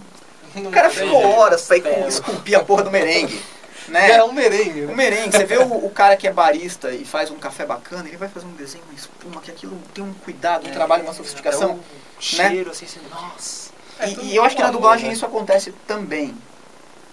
Não 0.55 0.69
O 0.69 0.71
cara 0.71 0.89
ficou 0.89 1.23
horas 1.37 1.63
pra 1.65 1.77
ir 1.77 1.85
É. 1.87 2.07
esculpir 2.07 2.57
a 2.57 2.63
porra 2.63 2.83
do 2.83 2.91
merengue. 2.91 3.41
É 3.87 3.91
Né? 3.91 4.23
um 4.23 4.31
merengue, 4.31 4.81
O 4.81 4.87
né? 4.89 4.95
merengue, 4.95 5.31
você 5.35 5.45
vê 5.45 5.57
o, 5.57 5.85
o 5.85 5.89
cara 5.89 6.15
que 6.15 6.27
é 6.27 6.31
barista 6.33 6.91
e 6.91 7.03
faz 7.05 7.29
um 7.31 7.37
café 7.37 7.65
bacana, 7.65 8.07
ele 8.07 8.17
vai 8.17 8.29
fazer 8.29 8.45
um 8.45 8.53
desenho, 8.53 8.83
uma 8.85 8.93
espuma, 8.93 9.41
que 9.41 9.51
aquilo 9.51 9.77
tem 9.93 10.03
um 10.03 10.13
cuidado, 10.13 10.65
um 10.65 10.69
É, 10.69 10.73
trabalho, 10.73 11.03
uma 11.03 11.13
sofisticação. 11.13 11.73
o 11.73 11.83
cheiro, 12.21 12.71
assim, 12.71 12.85
assim, 12.85 12.99
nossa. 13.09 13.71
É 13.99 14.09
E- 14.09 14.19
e, 14.31 14.35
eu 14.35 14.43
acho 14.43 14.55
que 14.55 14.61
na 14.61 14.71
dublagem 14.71 15.07
né? 15.07 15.13
isso 15.13 15.25
acontece 15.25 15.71
também. 15.87 16.35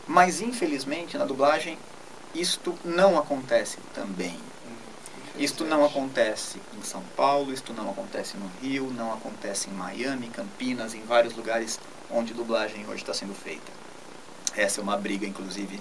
Mas 0.06 0.40
infelizmente 0.40 1.16
na 1.18 1.24
dublagem 1.24 1.78
isto 2.34 2.74
não 2.84 3.18
acontece 3.18 3.78
também. 3.94 4.38
Isto 5.36 5.64
não 5.64 5.84
acontece 5.84 6.58
em 6.78 6.82
São 6.82 7.02
Paulo, 7.16 7.52
isto 7.52 7.72
não 7.72 7.90
acontece 7.90 8.36
no 8.36 8.50
Rio, 8.60 8.92
não 8.92 9.12
acontece 9.12 9.70
em 9.70 9.72
Miami, 9.72 10.28
Campinas, 10.28 10.92
em 10.94 11.02
vários 11.02 11.34
lugares 11.34 11.78
onde 12.10 12.34
dublagem 12.34 12.84
hoje 12.86 13.02
está 13.02 13.14
sendo 13.14 13.34
feita. 13.34 13.72
Essa 14.56 14.80
é 14.80 14.82
uma 14.82 14.96
briga, 14.96 15.26
inclusive, 15.26 15.80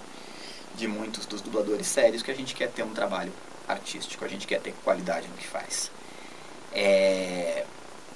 de 0.80 0.88
muitos 0.88 1.26
dos 1.26 1.42
dubladores 1.42 1.86
sérios 1.86 2.24
que 2.24 2.32
a 2.32 2.36
gente 2.36 2.56
quer 2.56 2.70
ter 2.70 2.84
um 2.84 2.94
trabalho 2.94 3.32
artístico, 3.68 4.24
a 4.26 4.28
gente 4.28 4.48
quer 4.48 4.62
ter 4.62 4.74
qualidade 4.84 5.28
no 5.28 5.36
que 5.36 5.46
faz. 5.46 5.92
É, 6.72 7.66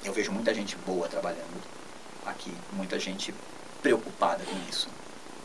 eu 0.03 0.13
vejo 0.13 0.31
muita 0.31 0.53
gente 0.53 0.75
boa 0.77 1.07
trabalhando 1.07 1.61
aqui, 2.25 2.51
muita 2.71 2.97
gente 2.97 3.33
preocupada 3.81 4.43
com 4.45 4.55
isso. 4.69 4.87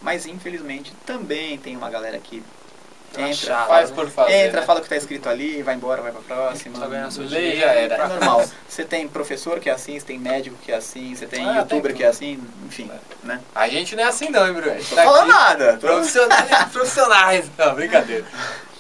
Mas 0.01 0.27
infelizmente 0.27 0.93
também 1.05 1.59
tem 1.59 1.77
uma 1.77 1.91
galera 1.91 2.19
que 2.19 2.43
entra, 3.17 3.33
Chato, 3.35 3.69
Faz 3.69 3.91
por 3.91 4.09
fazer. 4.11 4.33
entra, 4.47 4.61
né? 4.61 4.67
fala 4.67 4.79
o 4.79 4.83
que 4.83 4.87
está 4.87 4.97
escrito 4.97 5.29
ali, 5.29 5.63
vai 5.63 5.75
embora, 5.75 6.03
vai 6.03 6.13
pra 6.13 6.21
próxima. 6.21 6.79
Só 6.79 6.87
ganhar 6.89 7.11
seu 7.11 7.25
Lei 7.25 7.31
dinheiro. 7.53 7.61
já 7.61 7.67
era. 7.73 7.95
É 7.95 8.07
normal. 8.09 8.45
Você 8.69 8.85
tem 8.85 9.09
professor 9.09 9.59
que 9.61 9.69
é 9.71 9.73
assim, 9.73 9.99
você 9.99 10.07
tem 10.07 10.19
médico 10.19 10.57
que 10.63 10.71
é 10.71 10.77
assim, 10.77 11.15
você 11.15 11.27
tem 11.27 11.45
Ah, 11.49 11.59
youtuber 11.59 11.91
tem 11.91 11.95
que 11.97 12.05
é 12.05 12.07
assim, 12.07 12.39
enfim, 12.67 12.89
né? 13.25 13.41
A 13.55 13.69
gente 13.69 13.97
não 13.97 14.05
é 14.05 14.07
assim 14.07 14.29
não, 14.29 14.47
hein, 14.47 14.53
Bruno? 14.53 14.71
A 14.71 14.75
gente 14.77 14.89
Tô 14.91 14.95
tá 14.95 15.05
falando 15.05 15.29
nada. 15.29 15.77
Profissionais, 15.79 16.49
profissionais. 16.73 17.47
Não, 17.59 17.75
brincadeira. 17.75 18.25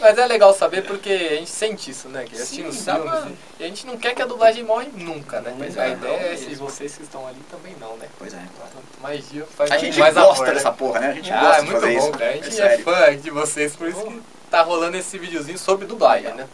Mas 0.00 0.16
é 0.16 0.26
legal 0.26 0.54
saber 0.54 0.82
porque 0.84 1.10
a 1.10 1.34
gente 1.36 1.50
sente 1.50 1.90
isso, 1.90 2.08
né? 2.08 2.24
Que 2.24 2.36
assistindo 2.36 2.68
os 2.68 2.76
Sim, 2.76 2.84
filmes. 2.84 3.02
pra- 3.10 3.28
E 3.58 3.64
a 3.64 3.66
gente 3.66 3.86
não 3.86 3.96
quer 3.96 4.14
que 4.14 4.22
a 4.22 4.26
dublagem 4.26 4.62
morre 4.62 4.88
nunca, 4.94 5.40
né? 5.40 5.54
Pois 5.58 5.76
a 5.76 5.86
é, 5.86 5.92
ideia 5.92 6.32
é, 6.32 6.36
se 6.36 6.54
vocês 6.54 6.96
que 6.96 7.02
estão 7.02 7.26
ali 7.26 7.40
também 7.50 7.74
não, 7.80 7.96
né? 7.96 8.06
Pois 8.18 8.32
é, 8.32 8.36
claro. 8.36 8.70
Quanto 8.72 9.02
mais 9.02 9.28
dia 9.28 9.44
faz 9.56 9.70
A 9.72 9.78
gente 9.78 9.98
mais 9.98 10.14
gosta 10.14 10.42
amor, 10.44 10.54
dessa 10.54 10.70
né? 10.70 10.76
porra, 10.78 11.00
né? 11.00 11.08
A 11.10 11.14
gente 11.14 11.32
Ah, 11.32 11.40
gosta 11.40 11.56
é 11.56 11.60
de 11.60 11.66
muito 11.66 11.80
fazer 11.80 11.92
bom, 11.94 11.98
isso. 12.02 12.10
cara. 12.12 12.30
A 12.30 12.34
gente 12.34 12.60
É 12.60 12.74
é, 12.74 12.78
fã 12.78 13.16
de 13.16 13.30
vocês, 13.30 13.74
por 13.76 13.88
isso 13.88 14.00
que 14.02 14.22
tá 14.50 14.62
rolando 14.62 14.96
esse 14.96 15.18
videozinho 15.18 15.58
sobre 15.58 15.84
dublagem, 15.86 16.32
né? 16.34 16.46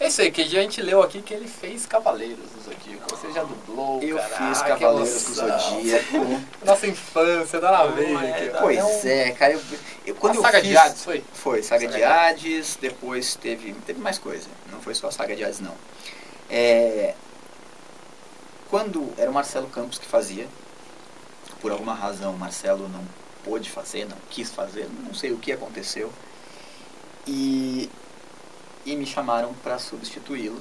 É 0.00 0.08
isso 0.08 0.20
aí, 0.20 0.30
que 0.30 0.42
a 0.42 0.44
gente 0.46 0.82
leu 0.82 1.02
aqui 1.02 1.22
que 1.22 1.32
ele 1.32 1.46
fez 1.48 1.86
Cavaleiros 1.86 2.50
do 2.50 2.62
Zodíaco. 2.62 3.16
Você 3.16 3.32
já 3.32 3.44
dublou, 3.44 4.02
Eu 4.02 4.16
caraca, 4.16 4.36
fiz 4.48 4.62
Cavaleiros 4.62 5.24
do. 5.24 5.34
Zodíaco. 5.34 6.42
Nossa 6.66 6.86
infância, 6.86 7.60
dá 7.60 7.70
na 7.70 7.84
veia. 7.86 8.56
Pois 8.60 9.04
É 9.04 9.28
é, 9.28 9.30
cara. 9.32 9.52
Eu, 9.52 9.60
eu- 10.06 10.14
quando 10.16 10.32
a 10.34 10.36
eu 10.36 10.42
saga 10.42 10.60
fiz, 10.60 10.68
de 10.70 10.76
Hades, 10.76 11.04
foi? 11.04 11.24
Foi, 11.32 11.62
Saga, 11.62 11.82
Saga 11.82 11.92
de 11.92 11.98
de 11.98 12.04
Hades, 12.04 12.76
depois 12.80 13.36
teve, 13.36 13.72
teve 13.86 14.00
mais 14.00 14.18
coisa. 14.18 14.48
Não 14.70 14.80
foi 14.80 14.94
só 14.94 15.06
a 15.08 15.12
Saga 15.12 15.34
de 15.36 15.44
Hades, 15.44 15.60
não. 15.60 15.74
É, 16.50 17.14
quando 18.68 19.12
era 19.16 19.30
o 19.30 19.34
Marcelo 19.34 19.68
Campos 19.68 19.98
que 19.98 20.06
fazia, 20.06 20.46
por 21.60 21.70
alguma 21.70 21.94
razão 21.94 22.32
o 22.34 22.38
Marcelo 22.38 22.88
não 22.88 23.02
pôde 23.44 23.70
fazer, 23.70 24.06
não 24.06 24.16
quis 24.28 24.50
fazer, 24.50 24.88
não 25.06 25.14
sei 25.14 25.30
o 25.32 25.38
que 25.38 25.52
aconteceu. 25.52 26.12
E, 27.26 27.88
e 28.84 28.94
me 28.96 29.06
chamaram 29.06 29.52
para 29.62 29.78
substituí-lo. 29.78 30.60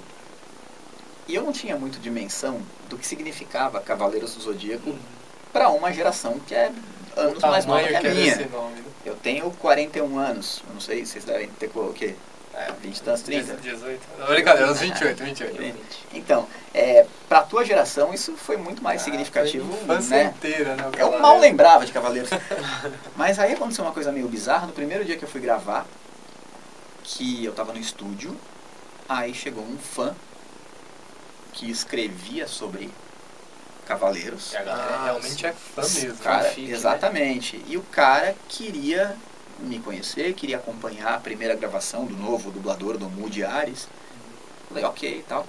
E 1.27 1.35
eu 1.35 1.43
não 1.43 1.53
tinha 1.53 1.77
muito 1.77 1.99
dimensão 1.99 2.61
do 2.89 2.97
que 2.97 3.07
significava 3.07 3.79
Cavaleiros 3.79 4.35
do 4.35 4.41
Zodíaco 4.41 4.95
para 5.51 5.69
uma 5.69 5.91
geração 5.93 6.39
que 6.39 6.53
é 6.53 6.71
anos 7.15 7.41
mais 7.41 7.65
nova 7.65 7.87
que 7.87 7.95
a 7.95 8.01
minha. 8.01 8.35
né? 8.35 8.83
Eu 9.05 9.15
tenho 9.15 9.49
41 9.51 10.17
anos. 10.17 10.61
Eu 10.67 10.73
não 10.73 10.81
sei, 10.81 11.05
vocês 11.05 11.23
devem 11.23 11.47
ter 11.47 11.69
o 11.73 11.93
quê? 11.93 12.15
É, 12.55 12.71
20 12.81 12.97
e 12.97 13.01
tantos, 13.01 13.21
30? 13.23 13.55
18. 13.55 14.01
Não, 14.19 14.27
brincadeira, 14.27 14.71
uns 14.71 14.79
28, 14.79 15.23
28. 15.23 15.75
Então, 16.13 16.47
é, 16.71 17.05
pra 17.27 17.41
tua 17.41 17.65
geração, 17.65 18.13
isso 18.13 18.37
foi 18.37 18.57
muito 18.57 18.83
mais 18.83 19.01
Ah, 19.01 19.05
significativo, 19.05 19.65
né? 20.09 20.25
inteira, 20.25 20.75
né? 20.75 20.91
Eu 20.99 21.19
mal 21.19 21.39
lembrava 21.39 21.83
de 21.83 21.91
Cavaleiros. 21.91 22.29
Mas 23.15 23.39
aí 23.39 23.53
aconteceu 23.53 23.83
uma 23.83 23.91
coisa 23.93 24.11
meio 24.11 24.27
bizarra. 24.27 24.67
No 24.67 24.73
primeiro 24.73 25.03
dia 25.03 25.17
que 25.17 25.23
eu 25.23 25.29
fui 25.29 25.41
gravar, 25.41 25.87
que 27.03 27.43
eu 27.43 27.53
tava 27.53 27.73
no 27.73 27.79
estúdio, 27.79 28.35
aí 29.07 29.33
chegou 29.33 29.63
um 29.63 29.77
fã 29.77 30.15
que 31.53 31.69
escrevia 31.69 32.47
sobre 32.47 32.89
Cavaleiros. 33.85 34.53
E 34.53 34.57
a 34.57 34.63
galera 34.63 34.95
Ah, 34.95 35.03
realmente 35.05 35.45
é 35.45 35.53
fã 35.53 35.81
mesmo. 35.81 36.17
Cara, 36.17 36.43
fanfic, 36.45 36.67
né? 36.67 36.73
exatamente. 36.73 37.63
E 37.67 37.77
o 37.77 37.81
cara 37.83 38.35
queria 38.47 39.15
me 39.59 39.79
conhecer, 39.79 40.33
queria 40.33 40.57
acompanhar 40.57 41.13
a 41.15 41.19
primeira 41.19 41.55
gravação 41.55 42.05
do 42.05 42.15
novo 42.15 42.49
dublador 42.51 42.97
do 42.97 43.09
Moody 43.09 43.43
Ares. 43.43 43.87
Falei, 44.69 44.83
ok 44.85 45.19
e 45.19 45.23
tal. 45.23 45.45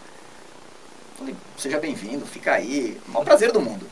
Falei, 1.16 1.34
seja 1.56 1.78
bem-vindo, 1.78 2.26
fica 2.26 2.52
aí. 2.52 3.00
O 3.06 3.12
maior 3.12 3.24
prazer 3.24 3.52
do 3.52 3.60
mundo. 3.60 3.88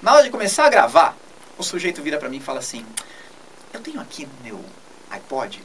Na 0.00 0.14
hora 0.14 0.22
de 0.22 0.30
começar 0.30 0.66
a 0.66 0.70
gravar, 0.70 1.16
o 1.58 1.62
sujeito 1.62 2.00
vira 2.02 2.18
pra 2.18 2.28
mim 2.28 2.36
e 2.38 2.40
fala 2.40 2.60
assim: 2.60 2.86
Eu 3.72 3.80
tenho 3.80 4.00
aqui 4.00 4.26
no 4.26 4.32
meu 4.44 4.64
iPod 5.10 5.60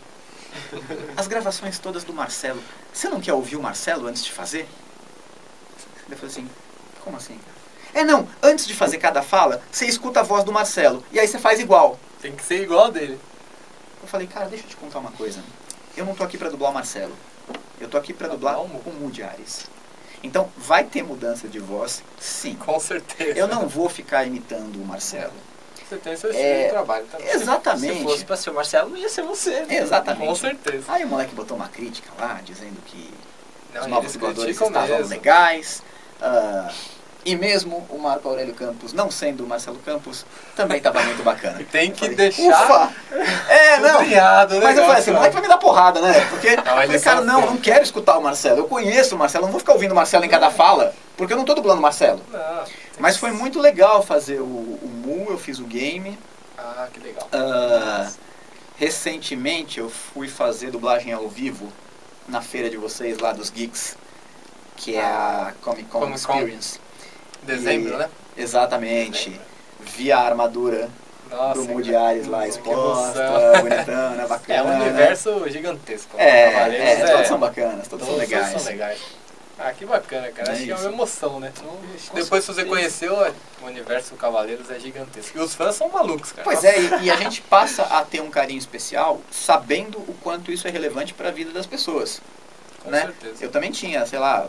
as 1.15 1.27
gravações 1.27 1.79
todas 1.79 2.03
do 2.03 2.13
Marcelo. 2.13 2.61
Você 2.93 3.09
não 3.09 3.21
quer 3.21 3.33
ouvir 3.33 3.55
o 3.55 3.61
Marcelo 3.61 4.07
antes 4.07 4.23
de 4.23 4.31
fazer? 4.31 4.67
Eu 6.09 6.15
falei 6.17 6.31
assim: 6.31 6.49
Como 7.03 7.17
assim? 7.17 7.39
É 7.93 8.03
não, 8.03 8.27
antes 8.43 8.67
de 8.67 8.73
fazer 8.73 8.97
cada 8.97 9.21
fala, 9.21 9.61
você 9.71 9.85
escuta 9.85 10.19
a 10.19 10.23
voz 10.23 10.43
do 10.43 10.51
Marcelo 10.51 11.03
e 11.11 11.19
aí 11.19 11.27
você 11.27 11.39
faz 11.39 11.59
igual. 11.59 11.99
Tem 12.21 12.35
que 12.35 12.43
ser 12.43 12.61
igual 12.61 12.91
dele. 12.91 13.19
Eu 14.01 14.07
falei, 14.07 14.27
cara, 14.27 14.47
deixa 14.47 14.65
eu 14.65 14.69
te 14.69 14.75
contar 14.75 14.99
uma 14.99 15.11
coisa. 15.11 15.43
Eu 15.95 16.05
não 16.05 16.13
tô 16.13 16.23
aqui 16.23 16.37
pra 16.37 16.49
dublar 16.49 16.71
o 16.71 16.73
Marcelo. 16.73 17.15
Eu 17.79 17.87
tô 17.87 17.97
aqui 17.97 18.13
pra 18.13 18.27
Pra 18.27 18.35
dublar 18.35 18.61
o 18.61 18.67
Moody 18.67 19.23
Ares. 19.23 19.67
Então, 20.23 20.49
vai 20.57 20.83
ter 20.83 21.03
mudança 21.03 21.47
de 21.47 21.59
voz, 21.59 22.03
sim. 22.19 22.55
Com 22.55 22.79
certeza. 22.79 23.37
Eu 23.37 23.47
não 23.47 23.67
vou 23.67 23.87
ficar 23.87 24.25
imitando 24.25 24.81
o 24.81 24.85
Marcelo. 24.85 25.33
Você 25.87 25.95
tem 25.97 26.15
seu 26.17 26.29
É, 26.31 26.33
estilo 26.33 26.63
de 26.63 26.69
trabalho 26.69 27.05
também. 27.11 27.29
Exatamente. 27.29 27.97
Se 27.97 28.03
fosse 28.03 28.25
pra 28.25 28.35
ser 28.35 28.49
o 28.49 28.53
Marcelo, 28.53 28.89
não 28.89 28.97
ia 28.97 29.09
ser 29.09 29.21
você. 29.23 29.61
né? 29.61 29.77
Exatamente. 29.77 30.27
Com 30.27 30.35
certeza. 30.35 30.83
Aí 30.89 31.03
o 31.05 31.07
moleque 31.07 31.33
botou 31.33 31.55
uma 31.55 31.67
crítica 31.69 32.09
lá, 32.19 32.39
dizendo 32.43 32.77
que 32.85 33.09
Não, 33.73 33.81
os 33.81 33.87
novos 33.87 34.13
dubladores 34.13 34.59
estavam 34.59 34.87
mesmo. 34.87 35.07
legais. 35.09 35.81
ah, 36.21 36.69
e 37.25 37.35
mesmo 37.35 37.85
o 37.89 37.97
Marco 37.97 38.29
Aurélio 38.29 38.53
Campos, 38.53 38.93
não 38.93 39.11
sendo 39.11 39.43
o 39.43 39.47
Marcelo 39.47 39.77
Campos, 39.79 40.25
também 40.55 40.77
estava 40.77 41.01
muito 41.03 41.23
bacana. 41.23 41.59
Tem 41.69 41.91
que 41.91 41.99
falei, 41.99 42.15
deixar 42.15 42.41
Ufa! 42.63 42.93
É, 43.49 43.79
não. 43.79 43.97
sublinhado, 43.99 44.55
né? 44.55 44.61
Mas 44.63 44.77
eu 44.77 44.83
falei 44.85 44.99
assim, 45.01 45.11
moleque 45.11 45.33
vai 45.33 45.41
me 45.41 45.47
dar 45.49 45.57
porrada, 45.57 45.99
né? 45.99 46.25
Porque 46.29 46.47
eu 46.47 46.63
falei, 46.63 46.83
eles 46.89 47.03
cara, 47.03 47.19
não, 47.21 47.41
não 47.41 47.57
quero 47.57 47.83
escutar 47.83 48.17
o 48.17 48.21
Marcelo. 48.23 48.59
Eu 48.59 48.65
conheço 48.65 49.15
o 49.15 49.17
Marcelo, 49.19 49.43
não 49.45 49.51
vou 49.51 49.59
ficar 49.59 49.73
ouvindo 49.73 49.91
o 49.91 49.95
Marcelo 49.95 50.23
em 50.23 50.29
cada 50.29 50.49
fala, 50.49 50.93
porque 51.17 51.33
eu 51.33 51.37
não 51.37 51.43
tô 51.43 51.53
dublando 51.53 51.79
o 51.79 51.81
Marcelo. 51.81 52.21
Não. 52.31 52.63
Mas 52.99 53.17
foi 53.17 53.31
muito 53.31 53.59
legal 53.59 54.01
fazer 54.03 54.39
o, 54.39 54.45
o 54.45 54.87
Mu, 55.05 55.27
eu 55.29 55.37
fiz 55.37 55.59
o 55.59 55.65
game. 55.65 56.17
Ah, 56.57 56.87
que 56.91 56.99
legal. 56.99 57.27
Ah, 57.31 58.09
recentemente 58.77 59.79
eu 59.79 59.89
fui 59.89 60.27
fazer 60.27 60.71
dublagem 60.71 61.13
ao 61.13 61.27
vivo 61.27 61.71
na 62.27 62.41
feira 62.41 62.69
de 62.69 62.77
vocês 62.77 63.19
lá 63.19 63.31
dos 63.31 63.49
Geeks, 63.49 63.95
que 64.75 64.95
é 64.95 65.01
a 65.01 65.53
Comic 65.61 65.89
Con 65.89 65.99
Comic 66.01 66.21
Con. 66.23 66.33
Experience. 66.33 66.79
Dezembro, 67.43 67.93
E- 67.93 67.97
né? 67.97 68.09
Exatamente. 68.35 69.39
Vi 69.79 70.11
a 70.11 70.19
armadura 70.19 70.89
Nossa, 71.29 71.53
do 71.61 71.65
Moody 71.67 71.91
cara. 71.91 72.07
Ares 72.07 72.27
lá 72.27 72.47
exposta, 72.47 73.19
emoção. 73.19 73.61
bonitona, 73.63 74.27
bacana. 74.27 74.59
É 74.59 74.63
um 74.63 74.81
universo 74.81 75.49
gigantesco. 75.49 76.15
É, 76.17 76.51
Cavaleiros 76.51 76.87
é, 76.87 77.11
todos 77.13 77.27
são 77.27 77.39
bacanas, 77.39 77.87
todos, 77.87 78.05
são 78.05 78.15
Todos 78.15 78.29
legais. 78.29 78.61
são 78.61 78.71
legais. 78.71 78.99
Ah, 79.59 79.71
que 79.73 79.85
bacana, 79.85 80.31
cara. 80.31 80.49
É 80.49 80.51
Acho 80.53 80.63
que 80.63 80.71
é 80.71 80.75
isso. 80.75 80.83
uma 80.83 80.93
emoção, 80.93 81.39
né? 81.39 81.51
Com 81.59 82.15
Depois 82.15 82.43
se 82.43 82.53
você 82.53 82.63
conheceu, 82.63 83.15
o 83.61 83.65
universo 83.65 84.15
Cavaleiros 84.15 84.69
é 84.69 84.79
gigantesco. 84.79 85.37
E 85.37 85.41
os 85.41 85.55
fãs 85.55 85.75
são 85.75 85.89
malucos, 85.89 86.31
cara. 86.31 86.43
Pois 86.43 86.63
é, 86.63 86.79
e, 86.79 87.05
e 87.05 87.11
a 87.11 87.15
gente 87.15 87.41
passa 87.41 87.83
a 87.83 88.03
ter 88.05 88.21
um 88.21 88.29
carinho 88.29 88.59
especial 88.59 89.19
sabendo 89.31 89.97
o 89.97 90.15
quanto 90.21 90.51
isso 90.51 90.67
é 90.67 90.71
relevante 90.71 91.13
para 91.13 91.29
a 91.29 91.31
vida 91.31 91.51
das 91.51 91.65
pessoas. 91.65 92.21
Com 92.83 92.91
né? 92.91 93.01
certeza. 93.01 93.43
Eu 93.43 93.49
também 93.49 93.71
tinha, 93.71 94.05
sei 94.05 94.19
lá, 94.19 94.47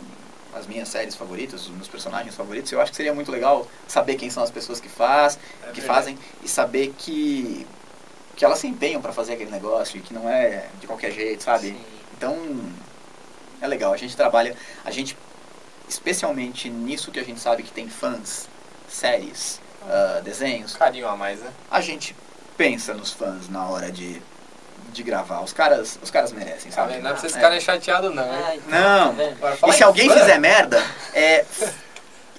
as 0.55 0.67
minhas 0.67 0.89
séries 0.89 1.15
favoritas, 1.15 1.63
os 1.63 1.71
meus 1.71 1.89
personagens 1.89 2.35
favoritos. 2.35 2.71
Eu 2.71 2.81
acho 2.81 2.91
que 2.91 2.97
seria 2.97 3.15
muito 3.15 3.31
legal 3.31 3.67
saber 3.87 4.17
quem 4.17 4.29
são 4.29 4.43
as 4.43 4.51
pessoas 4.51 4.79
que 4.79 4.89
faz, 4.89 5.39
É 5.67 5.73
que 5.73 5.81
fazem 5.81 6.19
e 6.43 6.49
saber 6.49 6.95
que 6.99 7.67
que 8.37 8.45
elas 8.45 8.61
se 8.61 8.69
empenham 8.69 9.03
para 9.03 9.13
fazer 9.13 9.33
aquele 9.33 9.51
negócio 9.51 9.99
e 9.99 10.01
que 10.01 10.15
não 10.15 10.29
é 10.31 10.69
de 10.81 10.87
qualquer 10.87 11.11
jeito, 11.11 11.43
sabe? 11.43 11.71
Sim. 11.71 11.81
Então 12.17 12.39
é 13.61 13.67
legal. 13.67 13.93
A 13.93 13.97
gente 13.97 14.17
trabalha, 14.17 14.57
a 14.85 14.91
gente 14.91 15.17
especialmente 15.89 16.69
nisso 16.69 17.11
que 17.11 17.19
a 17.19 17.25
gente 17.25 17.41
sabe 17.41 17.63
que 17.63 17.71
tem 17.71 17.89
fãs, 17.89 18.49
séries, 18.89 19.61
ah, 19.89 20.21
desenhos, 20.23 20.75
Carinho 20.77 21.09
a 21.09 21.17
mais, 21.17 21.41
né? 21.41 21.51
a 21.71 21.81
gente 21.81 22.15
pensa 22.57 22.93
nos 22.95 23.13
fãs 23.13 23.49
na 23.49 23.65
hora 23.69 23.91
de, 23.91 24.21
de 24.93 25.03
gravar. 25.03 25.41
Os 25.41 25.53
caras, 25.53 25.99
os 26.03 26.11
caras 26.11 26.33
merecem, 26.33 26.71
sabe? 26.71 26.99
Não 26.99 27.11
é 27.11 27.13
pra 27.13 27.21
vocês 27.21 27.33
É. 27.33 27.37
ficarem 27.37 27.61
chateados, 27.61 28.15
não, 28.15 28.23
hein? 28.25 28.43
Ah, 28.45 28.57
então, 28.57 29.13
Não. 29.15 29.57
tá 29.57 29.69
E 29.69 29.73
se 29.73 29.83
alguém 29.83 30.09
fã, 30.11 30.19
fizer 30.19 30.39
merda, 30.39 30.85
é, 31.15 31.45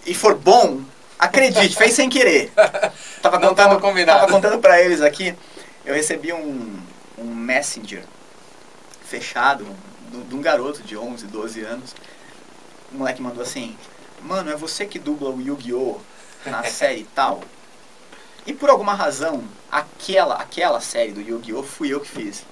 e 0.05 0.13
for 0.13 0.35
bom, 0.35 0.81
acredite, 1.17 1.75
fez 1.75 1.93
sem 1.93 2.07
querer. 2.09 2.51
Tava 3.21 3.37
Não 3.39 3.49
contando, 3.49 3.67
tava 3.69 3.81
combinado. 3.81 4.19
tava 4.19 4.31
contando 4.31 4.59
pra 4.59 4.79
eles 4.81 5.01
aqui, 5.01 5.35
eu 5.85 5.93
recebi 5.93 6.31
um, 6.31 6.79
um 7.17 7.25
messenger 7.35 8.03
fechado 9.05 9.65
de 10.09 10.35
um 10.35 10.41
garoto 10.41 10.81
de 10.83 10.97
11, 10.97 11.27
12 11.27 11.61
anos. 11.61 11.95
O 12.91 12.97
moleque 12.97 13.21
mandou 13.21 13.43
assim, 13.43 13.77
mano, 14.21 14.49
é 14.51 14.55
você 14.55 14.85
que 14.85 14.99
dubla 14.99 15.29
o 15.29 15.41
Yu-Gi-Oh! 15.41 15.99
na 16.45 16.63
série 16.69 17.03
tal? 17.15 17.41
E 18.45 18.53
por 18.53 18.69
alguma 18.69 18.93
razão, 18.93 19.43
aquela, 19.71 20.35
aquela 20.35 20.81
série 20.81 21.11
do 21.11 21.21
Yu-Gi-Oh! 21.21 21.63
fui 21.63 21.93
eu 21.93 21.99
que 21.99 22.09
fiz. 22.09 22.43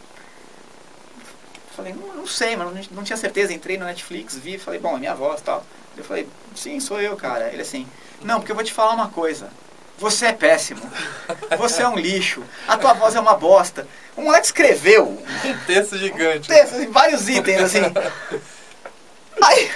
Falei, 1.76 1.94
não, 1.94 2.16
não 2.16 2.28
sei, 2.28 2.56
mas 2.56 2.74
não, 2.74 2.98
não 2.98 3.04
tinha 3.04 3.18
certeza. 3.18 3.54
Entrei 3.54 3.78
no 3.78 3.86
Netflix, 3.86 4.36
vi, 4.36 4.58
falei, 4.58 4.80
bom, 4.80 4.96
é 4.96 5.00
minha 5.00 5.16
voz 5.16 5.42
e 5.42 5.44
tal. 5.44 5.64
Eu 5.96 6.04
falei, 6.04 6.28
sim, 6.56 6.80
sou 6.80 7.02
eu, 7.02 7.16
cara. 7.16 7.52
Ele 7.52 7.62
assim, 7.62 7.88
não, 8.24 8.40
porque 8.40 8.52
eu 8.52 8.56
vou 8.56 8.64
te 8.64 8.74
falar 8.74 8.94
uma 8.94 9.10
coisa. 9.10 9.50
Você 10.00 10.28
é 10.28 10.34
péssimo. 10.34 10.82
Você 11.58 11.82
é 11.82 11.88
um 11.88 11.96
lixo. 11.96 12.44
A 12.68 12.78
tua 12.78 12.94
voz 12.94 13.16
é 13.16 13.20
uma 13.20 13.34
bosta. 13.36 13.88
O 14.16 14.22
moleque 14.22 14.46
escreveu 14.46 15.22
Um 15.46 15.58
texto 15.66 15.98
gigante. 15.98 16.48
textos, 16.48 16.78
assim, 16.80 16.92
vários 16.92 17.28
itens, 17.30 17.62
assim. 17.62 17.82
Aí, 19.42 19.72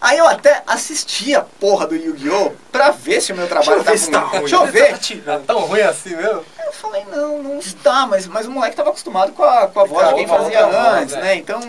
aí 0.00 0.18
eu 0.18 0.26
até 0.26 0.62
assisti 0.66 1.34
a 1.34 1.40
porra 1.40 1.86
do 1.86 1.96
Yu-Gi-Oh! 1.96 2.52
pra 2.70 2.90
ver 2.90 3.20
se 3.20 3.32
o 3.32 3.36
meu 3.36 3.48
trabalho 3.48 3.82
Deixa 3.82 4.10
tá 4.10 4.20
tá 4.20 4.26
ruim. 4.26 4.40
Deixa 4.40 4.56
eu 4.56 4.66
ver. 4.66 4.98
Tá 5.24 5.40
tão 5.46 5.60
ruim 5.60 5.80
assim 5.80 6.14
mesmo? 6.16 6.44
Eu 6.64 6.72
falei, 6.72 7.04
não, 7.10 7.42
não 7.42 7.58
está, 7.58 8.06
mas, 8.06 8.26
mas 8.28 8.46
o 8.46 8.50
moleque 8.50 8.76
tava 8.76 8.90
acostumado 8.90 9.32
com 9.32 9.42
a, 9.42 9.66
com 9.66 9.80
a 9.80 9.84
voz 9.84 10.08
de 10.08 10.14
quem 10.14 10.26
Com 10.28 10.34
a 10.34 10.38
fazia 10.38 10.66
antes, 10.66 11.14
é. 11.14 11.20
né? 11.20 11.34
Então, 11.36 11.60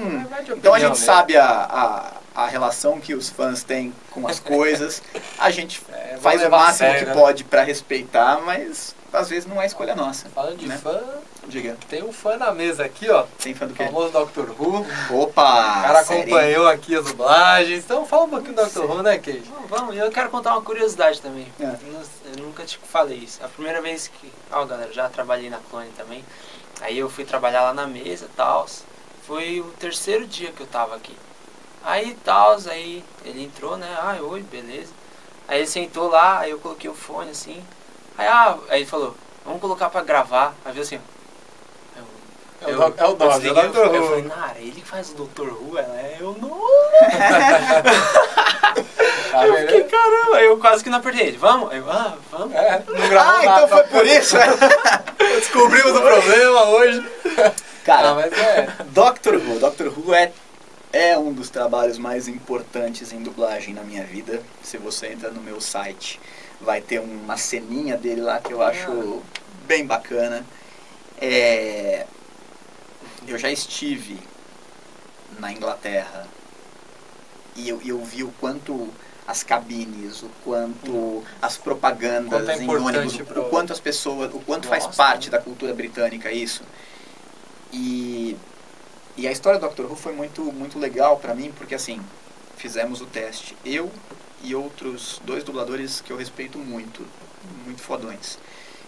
então 0.51 0.73
a 0.73 0.79
gente 0.79 0.97
sabe 0.99 1.35
a, 1.35 1.43
a, 1.45 2.11
a 2.33 2.47
relação 2.47 2.99
que 2.99 3.13
os 3.13 3.29
fãs 3.29 3.63
têm 3.63 3.93
com 4.11 4.27
as 4.27 4.39
coisas. 4.39 5.01
A 5.37 5.49
gente 5.51 5.81
É, 5.91 6.17
faz 6.17 6.41
o 6.43 6.49
máximo 6.49 6.77
sério, 6.89 6.99
que 6.99 7.05
né? 7.05 7.13
pode 7.13 7.43
pra 7.45 7.63
respeitar, 7.63 8.41
mas 8.45 8.93
às 9.13 9.29
vezes 9.29 9.47
não 9.47 9.61
é 9.61 9.65
escolha 9.65 9.95
nossa. 9.95 10.29
Falando 10.29 10.57
de 10.57 10.67
né? 10.67 10.77
fã, 10.77 10.99
Diga, 11.47 11.75
tem 11.89 12.03
um 12.03 12.13
fã 12.13 12.37
na 12.37 12.51
mesa 12.51 12.85
aqui, 12.85 13.09
ó. 13.09 13.23
tem 13.41 13.53
fã 13.55 13.65
do 13.65 13.73
O 13.73 13.75
quê? 13.75 13.85
famoso 13.85 14.11
Dr. 14.11 14.51
Who. 14.59 14.85
Opa! 15.09 15.79
O 15.79 15.81
cara 15.81 15.99
acompanhou 16.01 16.67
aqui 16.67 16.95
as 16.95 17.05
dublagens. 17.05 17.83
Então 17.83 18.05
fala 18.05 18.25
um 18.25 18.29
pouquinho 18.29 18.53
do 18.55 18.63
Dr. 18.65 18.79
Who, 18.81 19.01
né, 19.01 19.17
Kate? 19.17 19.41
Vamos, 19.51 19.69
vamos, 19.69 19.97
eu 19.97 20.11
quero 20.11 20.29
contar 20.29 20.53
uma 20.53 20.61
curiosidade 20.61 21.19
também. 21.19 21.47
É. 21.59 21.63
Eu, 21.65 22.01
eu 22.37 22.43
nunca 22.43 22.63
te 22.63 22.77
falei 22.77 23.17
isso. 23.17 23.43
A 23.43 23.47
primeira 23.47 23.81
vez 23.81 24.07
que. 24.07 24.31
Ó, 24.51 24.63
galera, 24.65 24.93
já 24.93 25.09
trabalhei 25.09 25.49
na 25.49 25.57
Clone 25.69 25.89
também. 25.97 26.23
Aí 26.79 26.97
eu 26.99 27.09
fui 27.09 27.25
trabalhar 27.25 27.63
lá 27.63 27.73
na 27.73 27.87
mesa 27.87 28.25
e 28.25 28.35
tal. 28.35 28.67
Foi 29.25 29.59
o 29.61 29.71
terceiro 29.79 30.27
dia 30.27 30.51
que 30.51 30.61
eu 30.61 30.67
tava 30.67 30.95
aqui. 30.95 31.15
Aí 31.83 32.15
tal, 32.23 32.57
aí 32.69 33.03
ele 33.25 33.43
entrou, 33.43 33.75
né? 33.77 33.87
Ah, 33.97 34.17
oi, 34.21 34.41
beleza. 34.41 34.91
Aí 35.47 35.59
ele 35.59 35.67
sentou 35.67 36.09
lá, 36.09 36.39
aí 36.39 36.51
eu 36.51 36.59
coloquei 36.59 36.89
o 36.89 36.93
fone 36.95 37.31
assim. 37.31 37.61
Aí, 38.17 38.27
ah, 38.27 38.55
aí 38.69 38.81
ele 38.81 38.89
falou, 38.89 39.15
vamos 39.45 39.59
colocar 39.61 39.89
pra 39.89 40.01
gravar. 40.01 40.53
Aí 40.63 40.71
viu 40.73 40.83
assim, 40.83 40.97
ó. 40.97 40.99
É 42.63 42.67
o 42.71 42.77
doc- 42.77 42.99
é 42.99 43.05
o 43.07 43.13
Dog, 43.15 43.47
é 43.47 43.51
o 43.51 43.53
Dr. 43.53 43.73
fone, 43.73 43.95
Eu 43.97 44.01
Who. 44.03 44.07
falei, 44.09 44.23
Nara, 44.25 44.55
ele 44.59 44.71
que 44.81 44.85
faz 44.87 45.09
o 45.09 45.13
Dr. 45.15 45.47
Who, 45.49 45.79
ela 45.79 45.97
é 45.99 46.17
eu 46.19 46.37
não. 46.39 46.61
Tá 49.31 49.47
Eu 49.47 49.57
fiquei, 49.61 49.83
caramba, 49.85 50.37
aí 50.37 50.45
eu 50.45 50.57
quase 50.57 50.83
que 50.83 50.89
não 50.89 50.99
apertei 50.99 51.27
ele. 51.27 51.37
Vamos? 51.37 51.71
Aí 51.71 51.77
eu, 51.79 51.89
ah, 51.89 52.13
vamos. 52.31 52.53
É, 52.55 52.83
não 52.87 53.09
gravou 53.09 53.17
Ah, 53.17 53.41
nada. 53.43 53.45
então 53.65 53.67
foi 53.69 53.83
por 53.83 54.05
isso. 54.05 54.35
Descobrimos 55.17 55.95
o 55.95 56.01
problema 56.01 56.65
hoje. 56.65 57.11
Cara, 57.83 58.09
Ah, 58.09 58.13
mas 58.15 58.31
é. 58.33 58.67
Doctor 58.89 59.35
Who. 59.35 59.57
Doctor 59.59 59.87
Who 59.87 60.13
é, 60.13 60.31
é 60.93 61.17
um 61.17 61.31
dos 61.33 61.49
trabalhos 61.49 61.97
mais 61.97 62.27
importantes 62.27 63.11
em 63.13 63.21
dublagem 63.21 63.73
na 63.73 63.83
minha 63.83 64.03
vida. 64.03 64.41
Se 64.63 64.77
você 64.77 65.07
entra 65.07 65.31
no 65.31 65.41
meu 65.41 65.61
site, 65.61 66.19
vai 66.59 66.81
ter 66.81 66.99
uma 66.99 67.37
ceninha 67.37 67.97
dele 67.97 68.21
lá 68.21 68.39
que 68.39 68.51
eu 68.51 68.61
acho 68.61 69.21
bem 69.65 69.85
bacana. 69.85 70.45
É, 71.19 72.05
eu 73.27 73.37
já 73.37 73.49
estive 73.51 74.19
na 75.39 75.51
Inglaterra 75.51 76.27
e 77.55 77.69
eu, 77.69 77.81
eu 77.85 78.03
vi 78.03 78.23
o 78.23 78.31
quanto 78.39 78.89
as 79.27 79.43
cabines, 79.43 80.23
o 80.23 80.29
quanto 80.43 81.23
as 81.41 81.55
propagandas 81.57 82.29
Quanto 82.45 82.49
é 82.49 82.63
em 82.63 82.67
ônibus, 82.67 83.15
o, 83.15 83.25
pro- 83.25 83.41
o 83.43 83.49
quanto 83.49 83.71
as 83.71 83.79
pessoas, 83.79 84.33
o 84.33 84.39
quanto 84.39 84.67
faz 84.67 84.85
Nossa, 84.85 84.97
parte 84.97 85.29
né? 85.29 85.37
da 85.37 85.43
cultura 85.43 85.73
britânica 85.73 86.31
isso. 86.31 86.63
E, 87.71 88.35
e 89.21 89.27
a 89.27 89.31
história 89.31 89.59
do 89.59 89.67
Doctor 89.67 89.85
Who 89.85 89.95
foi 89.95 90.13
muito, 90.13 90.41
muito 90.51 90.79
legal 90.79 91.15
pra 91.17 91.35
mim, 91.35 91.53
porque 91.55 91.75
assim, 91.75 92.01
fizemos 92.57 93.01
o 93.01 93.05
teste. 93.05 93.55
Eu 93.63 93.91
e 94.41 94.55
outros 94.55 95.21
dois 95.23 95.43
dubladores 95.43 96.01
que 96.01 96.11
eu 96.11 96.17
respeito 96.17 96.57
muito, 96.57 97.05
muito 97.63 97.83
fodões. 97.83 98.39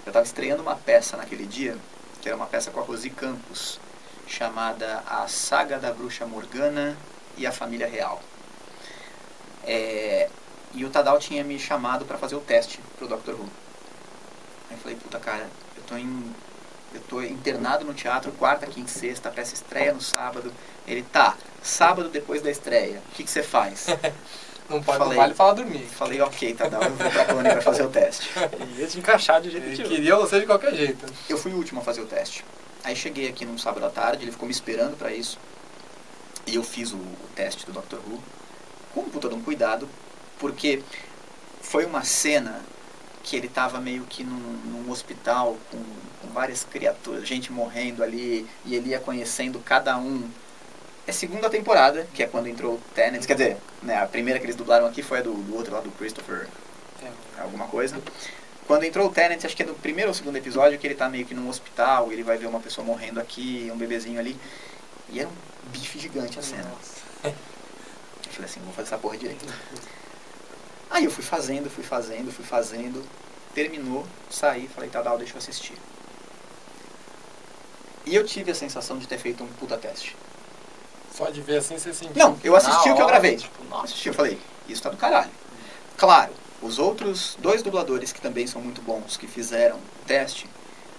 Eu 0.03 0.11
tava 0.11 0.25
estreando 0.25 0.63
uma 0.63 0.75
peça 0.75 1.15
naquele 1.15 1.45
dia, 1.45 1.77
que 2.19 2.27
era 2.27 2.35
uma 2.35 2.47
peça 2.47 2.71
com 2.71 2.79
a 2.79 2.83
Rosi 2.83 3.11
Campos, 3.11 3.79
chamada 4.25 5.03
A 5.05 5.27
Saga 5.27 5.77
da 5.77 5.93
Bruxa 5.93 6.25
Morgana 6.25 6.97
e 7.37 7.45
a 7.45 7.51
Família 7.51 7.87
Real. 7.87 8.19
É, 9.63 10.31
e 10.73 10.83
o 10.83 10.89
Tadal 10.89 11.19
tinha 11.19 11.43
me 11.43 11.59
chamado 11.59 12.05
pra 12.05 12.17
fazer 12.17 12.33
o 12.33 12.41
teste 12.41 12.79
pro 12.97 13.07
Doctor 13.07 13.35
Who. 13.35 13.47
Aí 14.71 14.75
eu 14.75 14.77
falei, 14.79 14.97
puta 14.97 15.19
cara, 15.19 15.47
eu 15.77 15.83
tô 15.83 15.95
em. 15.95 16.33
Eu 16.93 17.01
tô 17.01 17.21
internado 17.21 17.83
no 17.85 17.93
teatro, 17.93 18.31
quarta, 18.33 18.67
quinta 18.67 18.89
e 18.89 18.93
sexta, 18.93 19.29
a 19.29 19.31
peça 19.31 19.53
estreia 19.53 19.93
no 19.93 20.01
sábado. 20.01 20.53
Ele, 20.87 21.01
tá, 21.03 21.35
sábado 21.61 22.09
depois 22.09 22.41
da 22.41 22.51
estreia, 22.51 23.01
o 23.09 23.15
que 23.15 23.23
que 23.23 23.29
você 23.31 23.41
faz? 23.43 23.87
Não 24.69 24.81
pode, 24.81 24.97
Falei. 24.97 25.13
não 25.17 25.21
vale 25.23 25.33
falar 25.33 25.53
dormir. 25.55 25.85
Falei, 25.87 26.21
ok, 26.21 26.53
Tadal, 26.53 26.81
eu 26.83 26.95
vou 26.95 27.11
pra 27.11 27.25
colônia 27.25 27.51
pra 27.51 27.61
fazer 27.61 27.83
o 27.83 27.89
teste. 27.89 28.29
Ia 28.79 28.87
te 28.87 28.97
encaixar 28.97 29.41
de 29.41 29.51
jeito 29.51 29.67
nenhum. 29.67 29.89
queria 29.89 30.15
você 30.15 30.39
de 30.39 30.45
qualquer 30.45 30.73
jeito. 30.73 31.05
Eu 31.29 31.37
fui 31.37 31.51
o 31.51 31.57
último 31.57 31.81
a 31.81 31.83
fazer 31.83 31.99
o 31.99 32.05
teste. 32.05 32.45
Aí 32.81 32.95
cheguei 32.95 33.27
aqui 33.27 33.45
num 33.45 33.57
sábado 33.57 33.85
à 33.85 33.89
tarde, 33.89 34.23
ele 34.23 34.31
ficou 34.31 34.47
me 34.47 34.53
esperando 34.53 34.97
pra 34.97 35.11
isso. 35.11 35.37
E 36.47 36.55
eu 36.55 36.63
fiz 36.63 36.93
o, 36.93 36.95
o 36.95 37.29
teste 37.35 37.65
do 37.65 37.73
Dr. 37.73 37.97
Who 38.07 38.23
com 38.93 39.01
um 39.01 39.09
puta 39.09 39.27
de 39.27 39.35
um 39.35 39.41
cuidado, 39.41 39.87
porque 40.39 40.81
foi 41.61 41.85
uma 41.85 42.03
cena 42.05 42.61
que 43.23 43.35
ele 43.35 43.47
tava 43.47 43.79
meio 43.79 44.03
que 44.03 44.23
num, 44.23 44.37
num 44.37 44.91
hospital 44.91 45.57
com, 45.71 45.77
com 46.21 46.33
várias 46.33 46.63
criaturas, 46.63 47.27
gente 47.27 47.51
morrendo 47.51 48.03
ali, 48.03 48.47
e 48.65 48.75
ele 48.75 48.89
ia 48.89 48.99
conhecendo 48.99 49.59
cada 49.59 49.97
um. 49.97 50.29
É 51.07 51.11
segunda 51.11 51.49
temporada, 51.49 52.07
que 52.13 52.23
é 52.23 52.27
quando 52.27 52.47
entrou 52.47 52.75
o 52.75 52.81
Tennant, 52.93 53.25
quer 53.25 53.33
dizer, 53.33 53.57
né, 53.81 53.97
a 53.97 54.05
primeira 54.05 54.39
que 54.39 54.45
eles 54.45 54.55
dublaram 54.55 54.85
aqui 54.85 55.01
foi 55.01 55.19
a 55.19 55.21
do, 55.21 55.33
do 55.33 55.55
outro 55.55 55.73
lá, 55.73 55.81
do 55.81 55.91
Christopher 55.91 56.47
alguma 57.39 57.67
coisa. 57.67 58.01
Quando 58.65 58.83
entrou 58.83 59.07
o 59.07 59.11
Tennant, 59.11 59.43
acho 59.43 59.55
que 59.55 59.63
é 59.63 59.65
do 59.65 59.73
primeiro 59.73 60.09
ou 60.09 60.13
segundo 60.13 60.37
episódio, 60.37 60.79
que 60.79 60.87
ele 60.87 60.95
tá 60.95 61.09
meio 61.09 61.25
que 61.25 61.33
num 61.33 61.49
hospital, 61.49 62.11
ele 62.11 62.23
vai 62.23 62.37
ver 62.37 62.47
uma 62.47 62.59
pessoa 62.59 62.85
morrendo 62.85 63.19
aqui, 63.19 63.69
um 63.73 63.77
bebezinho 63.77 64.19
ali. 64.19 64.37
E 65.09 65.19
era 65.19 65.27
um 65.27 65.69
bife 65.69 65.99
gigante 65.99 66.39
a 66.39 66.41
cena. 66.41 66.71
Eu 67.23 68.31
falei 68.31 68.49
assim, 68.49 68.61
vou 68.61 68.73
fazer 68.73 68.87
essa 68.87 68.97
porra 68.97 69.17
direito. 69.17 69.45
Aí 70.93 71.05
eu 71.05 71.11
fui 71.11 71.23
fazendo, 71.23 71.71
fui 71.71 71.83
fazendo, 71.83 72.31
fui 72.31 72.45
fazendo. 72.45 73.03
Terminou, 73.55 74.05
saí, 74.29 74.67
falei, 74.67 74.91
Tadal, 74.91 75.17
deixa 75.17 75.33
eu 75.33 75.37
assistir. 75.39 75.73
E 78.05 78.13
eu 78.13 78.23
tive 78.23 78.51
a 78.51 78.55
sensação 78.55 78.99
de 78.99 79.07
ter 79.07 79.17
feito 79.17 79.43
um 79.43 79.47
puta 79.47 79.75
teste. 79.75 80.15
Só 81.11 81.31
de 81.31 81.41
ver 81.41 81.57
assim 81.57 81.79
você 81.79 81.91
sentiu. 81.93 82.15
Não, 82.15 82.37
eu 82.43 82.55
assisti 82.55 82.91
o 82.91 82.95
que 82.95 83.01
eu 83.01 83.07
gravei. 83.07 83.37
tipo, 83.37 83.63
Eu 83.67 83.77
assisti, 83.79 84.07
eu 84.09 84.13
falei, 84.13 84.39
isso 84.69 84.83
tá 84.83 84.89
do 84.91 84.97
caralho. 84.97 85.31
Claro, 85.97 86.31
os 86.61 86.77
outros 86.77 87.37
dois 87.39 87.63
dubladores 87.63 88.11
que 88.13 88.21
também 88.21 88.45
são 88.45 88.61
muito 88.61 88.81
bons, 88.83 89.17
que 89.17 89.25
fizeram 89.25 89.77
o 89.77 90.05
teste, 90.05 90.47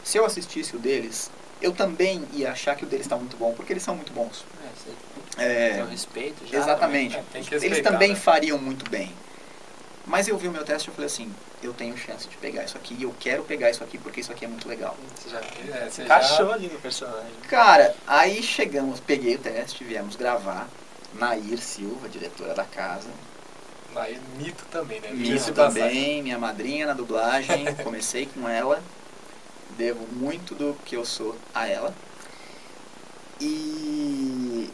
se 0.03 0.19
eu 0.19 0.25
assistisse 0.25 0.75
o 0.75 0.79
deles, 0.81 1.31
eu 1.63 1.71
também 1.73 2.25
ia 2.33 2.51
achar 2.51 2.75
que 2.75 2.85
o 2.85 2.89
deles 2.89 3.07
tá 3.07 3.17
muito 3.17 3.37
bom, 3.37 3.53
porque 3.55 3.73
eles 3.73 3.83
são 3.85 3.95
muito 3.95 4.13
bons. 4.13 4.45
É, 4.61 4.69
você 4.77 5.43
É, 5.43 5.75
tem 5.75 5.83
o 5.83 5.87
respeito 5.87 6.47
já. 6.47 6.59
exatamente. 6.59 7.17
É, 7.17 7.25
tem 7.33 7.45
que 7.45 7.55
Eles 7.55 7.81
também 7.81 8.11
né? 8.11 8.17
fariam 8.17 8.59
muito 8.59 8.89
bem. 8.91 9.13
Mas 10.07 10.29
eu 10.29 10.37
vi 10.37 10.49
o 10.49 10.53
meu 10.53 10.65
teste 10.65 10.89
e 10.89 10.91
eu 10.91 10.95
falei 10.95 11.07
assim, 11.07 11.35
eu 11.63 11.73
tenho 11.73 11.97
chance 11.97 12.29
de 12.29 12.37
pegar 12.37 12.63
isso 12.65 12.77
aqui, 12.77 12.95
e 12.99 13.05
eu 13.05 13.15
quero 13.19 13.43
pegar 13.45 13.71
isso 13.71 13.83
aqui 13.83 13.97
porque 13.97 14.21
isso 14.21 14.31
aqui 14.31 14.45
é 14.45 14.49
muito 14.49 14.69
legal. 14.69 14.95
Você 15.17 15.31
já 15.31 15.39
É, 15.39 15.89
você 15.91 16.05
já- 16.07 16.53
ali 16.53 16.69
no 16.69 16.79
personagem. 16.79 17.33
Cara, 17.49 17.95
aí 18.07 18.43
chegamos, 18.43 19.01
peguei 19.01 19.37
o 19.37 19.39
teste, 19.39 19.83
viemos 19.83 20.15
gravar. 20.17 20.69
Nair 21.15 21.59
Silva, 21.59 22.09
diretora 22.09 22.55
da 22.55 22.65
casa. 22.65 23.09
Aí, 23.97 24.21
mito 24.37 24.65
também, 24.73 25.01
né? 25.01 25.09
Passagem. 25.55 25.55
também, 25.55 26.23
minha 26.23 26.39
madrinha 26.39 26.87
na 26.87 26.93
dublagem. 26.93 27.73
Comecei 27.85 28.27
com 28.27 28.49
ela. 28.49 28.83
Devo 29.79 30.05
muito 30.13 30.55
do 30.55 30.75
que 30.85 30.97
eu 30.97 31.05
sou 31.05 31.37
a 31.55 31.69
ela. 31.69 31.95
E 33.41 34.71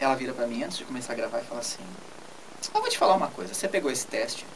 ela 0.00 0.14
vira 0.14 0.32
pra 0.32 0.46
mim 0.46 0.62
antes 0.64 0.78
de 0.78 0.84
começar 0.84 1.12
a 1.12 1.16
gravar 1.16 1.40
e 1.40 1.44
fala 1.44 1.60
assim: 1.60 1.82
Eu 2.74 2.80
vou 2.80 2.88
te 2.88 2.98
falar 2.98 3.14
uma 3.14 3.28
coisa, 3.28 3.52
você 3.54 3.68
pegou 3.68 3.90
esse 3.90 4.06
teste, 4.06 4.46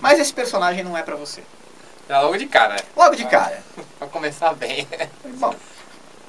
mas 0.00 0.18
esse 0.18 0.32
personagem 0.32 0.84
não 0.84 0.96
é 0.96 1.02
pra 1.02 1.16
você. 1.16 1.42
Já 2.08 2.20
logo 2.20 2.36
de 2.36 2.46
cara, 2.46 2.74
né? 2.74 2.80
Logo 2.96 3.14
de 3.14 3.24
cara. 3.26 3.62
Pra 3.98 4.08
começar 4.08 4.52
bem. 4.54 4.86
Bom, 5.36 5.54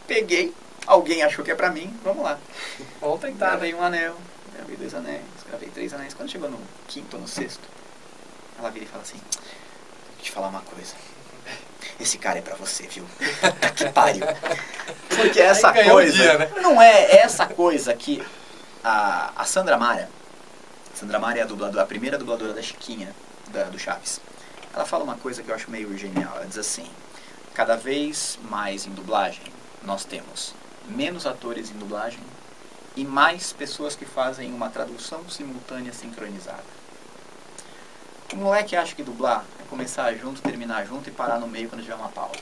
peguei, 0.07 0.53
alguém 0.85 1.23
achou 1.23 1.43
que 1.43 1.51
é 1.51 1.55
pra 1.55 1.71
mim, 1.71 1.91
vamos 2.03 2.23
lá. 2.23 2.37
Vamos 2.99 3.19
tentar, 3.19 3.45
né? 3.45 3.51
Gravei 3.51 3.73
um 3.73 3.81
anel, 3.81 4.15
gravei 4.55 4.75
dois 4.75 4.93
anéis, 4.93 5.23
gravei 5.47 5.69
três 5.69 5.93
anéis. 5.93 6.13
Quando 6.13 6.29
chegou 6.29 6.49
no 6.49 6.59
quinto 6.87 7.15
ou 7.15 7.21
no 7.21 7.27
sexto, 7.27 7.67
ela 8.59 8.69
vira 8.69 8.85
e 8.85 8.87
fala 8.87 9.01
assim: 9.01 9.17
Vou 9.17 10.23
te 10.23 10.31
falar 10.31 10.49
uma 10.49 10.61
coisa. 10.61 10.93
Esse 11.99 12.17
cara 12.17 12.39
é 12.39 12.41
pra 12.41 12.55
você, 12.55 12.87
viu? 12.87 13.05
Puta 13.41 13.69
que 13.71 13.89
pariu. 13.89 14.25
Porque 15.09 15.39
essa 15.39 15.71
coisa. 15.73 16.13
dia, 16.13 16.37
né? 16.37 16.51
Não 16.61 16.81
é 16.81 17.17
essa 17.17 17.45
coisa 17.47 17.93
que 17.93 18.23
a, 18.83 19.31
a 19.35 19.45
Sandra 19.45 19.77
Mara. 19.77 20.09
Sandra 21.01 21.17
Mara 21.17 21.39
é 21.39 21.41
a, 21.41 21.45
dubladora, 21.47 21.81
a 21.81 21.85
primeira 21.87 22.15
dubladora 22.15 22.53
da 22.53 22.61
Chiquinha, 22.61 23.11
da- 23.47 23.63
do 23.63 23.79
Chaves. 23.79 24.21
Ela 24.71 24.85
fala 24.85 25.03
uma 25.03 25.15
coisa 25.15 25.41
que 25.41 25.49
eu 25.49 25.55
acho 25.55 25.71
meio 25.71 25.97
genial. 25.97 26.33
Ela 26.35 26.45
diz 26.45 26.59
assim: 26.59 26.87
cada 27.55 27.75
vez 27.75 28.37
mais 28.43 28.85
em 28.85 28.91
dublagem 28.91 29.41
nós 29.81 30.05
temos 30.05 30.53
menos 30.87 31.25
atores 31.25 31.71
em 31.71 31.73
dublagem 31.73 32.21
e 32.95 33.03
mais 33.03 33.51
pessoas 33.51 33.95
que 33.95 34.05
fazem 34.05 34.53
uma 34.53 34.69
tradução 34.69 35.27
simultânea 35.27 35.91
sincronizada. 35.91 36.63
O 38.33 38.35
moleque 38.35 38.75
acha 38.75 38.93
que 38.95 39.01
dublar 39.01 39.43
é 39.59 39.63
começar 39.67 40.13
junto, 40.13 40.39
terminar 40.39 40.85
junto 40.85 41.09
e 41.09 41.11
parar 41.11 41.39
no 41.39 41.47
meio 41.47 41.67
quando 41.67 41.81
tiver 41.81 41.95
uma 41.95 42.09
pausa. 42.09 42.39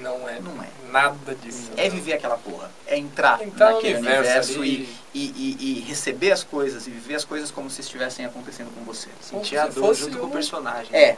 Não 0.00 0.28
é. 0.28 0.40
Não 0.40 0.62
é. 0.62 0.68
Nada 0.90 1.34
disso. 1.34 1.70
É 1.76 1.88
viver 1.88 2.14
aquela 2.14 2.36
porra. 2.36 2.70
É 2.86 2.96
entrar, 2.98 3.42
Entrar 3.42 3.72
naquele 3.74 3.98
universo 3.98 4.60
universo, 4.60 4.64
e, 4.64 4.94
e, 5.14 5.56
e, 5.60 5.78
e 5.78 5.80
receber 5.86 6.32
as 6.32 6.42
coisas 6.44 6.86
e 6.86 6.90
viver 6.90 7.14
as 7.14 7.24
coisas 7.24 7.50
como 7.50 7.70
se 7.70 7.80
estivessem 7.80 8.24
acontecendo 8.24 8.70
com 8.74 8.84
você. 8.84 9.08
Sentir 9.20 9.56
a 9.58 9.66
dor 9.66 9.94
junto 9.94 10.18
com 10.18 10.26
um- 10.26 10.28
o 10.28 10.32
personagem. 10.32 10.94
É. 10.94 11.16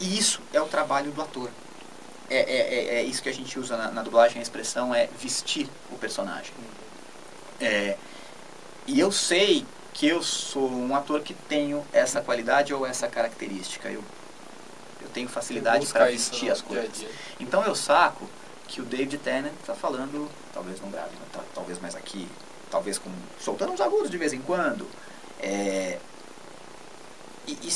E 0.00 0.18
isso 0.18 0.40
é 0.52 0.60
o 0.60 0.66
trabalho 0.66 1.10
do 1.12 1.22
ator. 1.22 1.50
É, 2.30 2.36
é, 2.38 2.74
é, 2.74 2.94
é 2.96 3.02
isso 3.02 3.22
que 3.22 3.28
a 3.28 3.34
gente 3.34 3.58
usa 3.58 3.76
na, 3.76 3.90
na 3.90 4.02
dublagem, 4.02 4.38
a 4.38 4.42
expressão 4.42 4.94
é 4.94 5.08
vestir 5.20 5.68
o 5.90 5.96
personagem. 5.98 6.52
É, 7.60 7.96
e 8.86 8.98
eu 8.98 9.12
sei 9.12 9.64
que 9.92 10.08
eu 10.08 10.22
sou 10.22 10.70
um 10.70 10.96
ator 10.96 11.20
que 11.20 11.34
tenho 11.34 11.84
essa 11.92 12.20
qualidade 12.22 12.72
ou 12.72 12.86
essa 12.86 13.06
característica. 13.06 13.88
Eu, 13.90 14.02
eu 15.02 15.08
tenho 15.10 15.28
facilidade 15.28 15.86
para 15.86 16.06
vestir 16.06 16.50
as 16.50 16.58
dia 16.58 16.66
coisas. 16.66 16.98
dia. 16.98 17.08
Então 17.40 17.62
eu 17.64 17.74
saco 17.74 18.28
que 18.68 18.80
o 18.80 18.84
David 18.84 19.18
Tennant 19.18 19.52
está 19.60 19.74
falando, 19.74 20.30
talvez 20.54 20.80
não 20.80 20.90
grave, 20.90 21.10
mas 21.20 21.28
tá- 21.32 21.44
talvez 21.54 21.78
mais 21.80 21.94
aqui, 21.94 22.26
talvez 22.70 22.96
com 22.98 23.10
soltando 23.40 23.72
uns 23.72 23.80
agudos 23.80 24.10
de 24.10 24.16
vez 24.16 24.32
em 24.32 24.40
quando. 24.40 24.86
É, 25.40 25.98
e, 27.46 27.52
e 27.52 27.72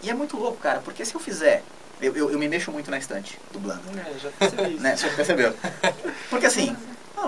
e 0.00 0.10
é 0.10 0.14
muito 0.14 0.36
louco, 0.36 0.58
cara, 0.58 0.80
porque 0.84 1.04
se 1.04 1.12
eu 1.14 1.20
fizer, 1.20 1.64
eu, 2.00 2.14
eu, 2.14 2.30
eu 2.30 2.38
me 2.38 2.48
mexo 2.48 2.70
muito 2.70 2.88
na 2.88 2.98
estante 2.98 3.36
dublando, 3.52 3.82
É, 3.98 4.16
já 4.18 4.30
percebi 4.30 4.70
isso. 4.74 4.82
né? 4.82 4.96
Você 4.96 5.08
percebeu? 5.10 5.54
Porque 6.30 6.46
assim, 6.46 6.76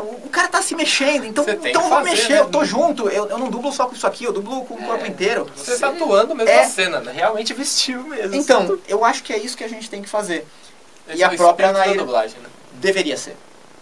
o 0.01 0.29
cara 0.31 0.49
tá 0.49 0.61
se 0.63 0.75
mexendo, 0.75 1.25
então, 1.25 1.45
então 1.49 1.67
eu 1.71 1.81
vou 1.81 1.91
fazer, 1.91 2.11
mexer, 2.11 2.33
né? 2.35 2.41
eu 2.41 2.49
tô 2.49 2.65
junto. 2.65 3.09
Eu, 3.09 3.27
eu 3.29 3.39
não 3.39 3.49
dublo 3.51 3.73
só 3.73 3.87
com 3.87 3.95
isso 3.95 4.07
aqui, 4.07 4.25
eu 4.25 4.33
dublo 4.33 4.65
com 4.65 4.75
o 4.75 4.83
corpo 4.85 5.07
inteiro. 5.07 5.47
Você 5.57 5.79
tá 5.79 5.89
atuando 5.89 6.35
mesmo 6.35 6.51
É. 6.51 6.63
a 6.65 6.69
cena, 6.69 7.01
né? 7.01 7.13
Realmente 7.13 7.53
vestiu 7.55 8.03
mesmo. 8.05 8.35
Então, 8.35 8.79
eu 8.89 9.05
acho 9.05 9.23
que 9.23 9.33
é 9.33 9.39
isso 9.39 9.57
que 9.57 9.65
a 9.65 9.69
gente 9.69 9.89
tem 9.91 10.03
que 10.03 10.09
fazer. 10.09 10.47
Esse 11.09 11.19
E 11.19 11.23
é 11.23 11.27
a 11.27 11.31
o 11.31 11.37
própria 11.37 11.73
Naira- 11.73 11.99
dublagem, 11.99 12.39
né? 12.41 12.49
Deveria 12.75 13.17
ser. 13.17 13.37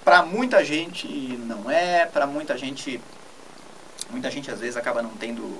Pra 0.05 0.23
muita 0.23 0.65
gente 0.65 1.07
não 1.47 1.71
é, 1.71 2.07
pra 2.07 2.27
muita 2.27 2.57
gente 2.57 3.01
muita 4.11 4.31
gente 4.31 4.51
às 4.51 4.59
vezes 4.61 4.77
acaba 4.77 5.03
não 5.03 5.11
tendo 5.11 5.59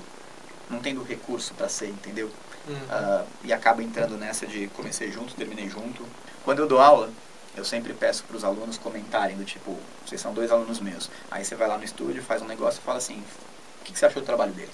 não 0.69 0.79
tendo 0.79 1.03
recurso 1.03 1.53
pra 1.53 1.69
ser, 1.69 1.87
entendeu? 1.89 2.29
Uhum. 2.67 2.75
Ah, 2.89 3.23
e 3.43 3.51
acaba 3.53 3.81
entrando 3.83 4.17
nessa 4.17 4.45
de 4.47 4.67
comecei 4.75 5.11
junto, 5.11 5.33
terminei 5.35 5.67
junto. 5.69 6.03
Quando 6.43 6.59
eu 6.59 6.67
dou 6.67 6.79
aula, 6.79 7.09
eu 7.57 7.65
sempre 7.65 7.93
peço 7.93 8.23
para 8.23 8.37
os 8.37 8.43
alunos 8.43 8.77
comentarem 8.77 9.35
do 9.35 9.43
tipo, 9.43 9.77
vocês 10.05 10.19
são 10.21 10.33
dois 10.33 10.51
alunos 10.51 10.79
meus. 10.79 11.09
Aí 11.29 11.43
você 11.43 11.55
vai 11.55 11.67
lá 11.67 11.77
no 11.77 11.83
estúdio, 11.83 12.23
faz 12.23 12.41
um 12.41 12.45
negócio 12.45 12.79
e 12.79 12.83
fala 12.85 12.97
assim, 12.97 13.23
o 13.81 13.83
que, 13.85 13.91
que 13.93 13.99
você 13.99 14.05
achou 14.05 14.21
do 14.21 14.25
trabalho 14.25 14.51
dele? 14.53 14.69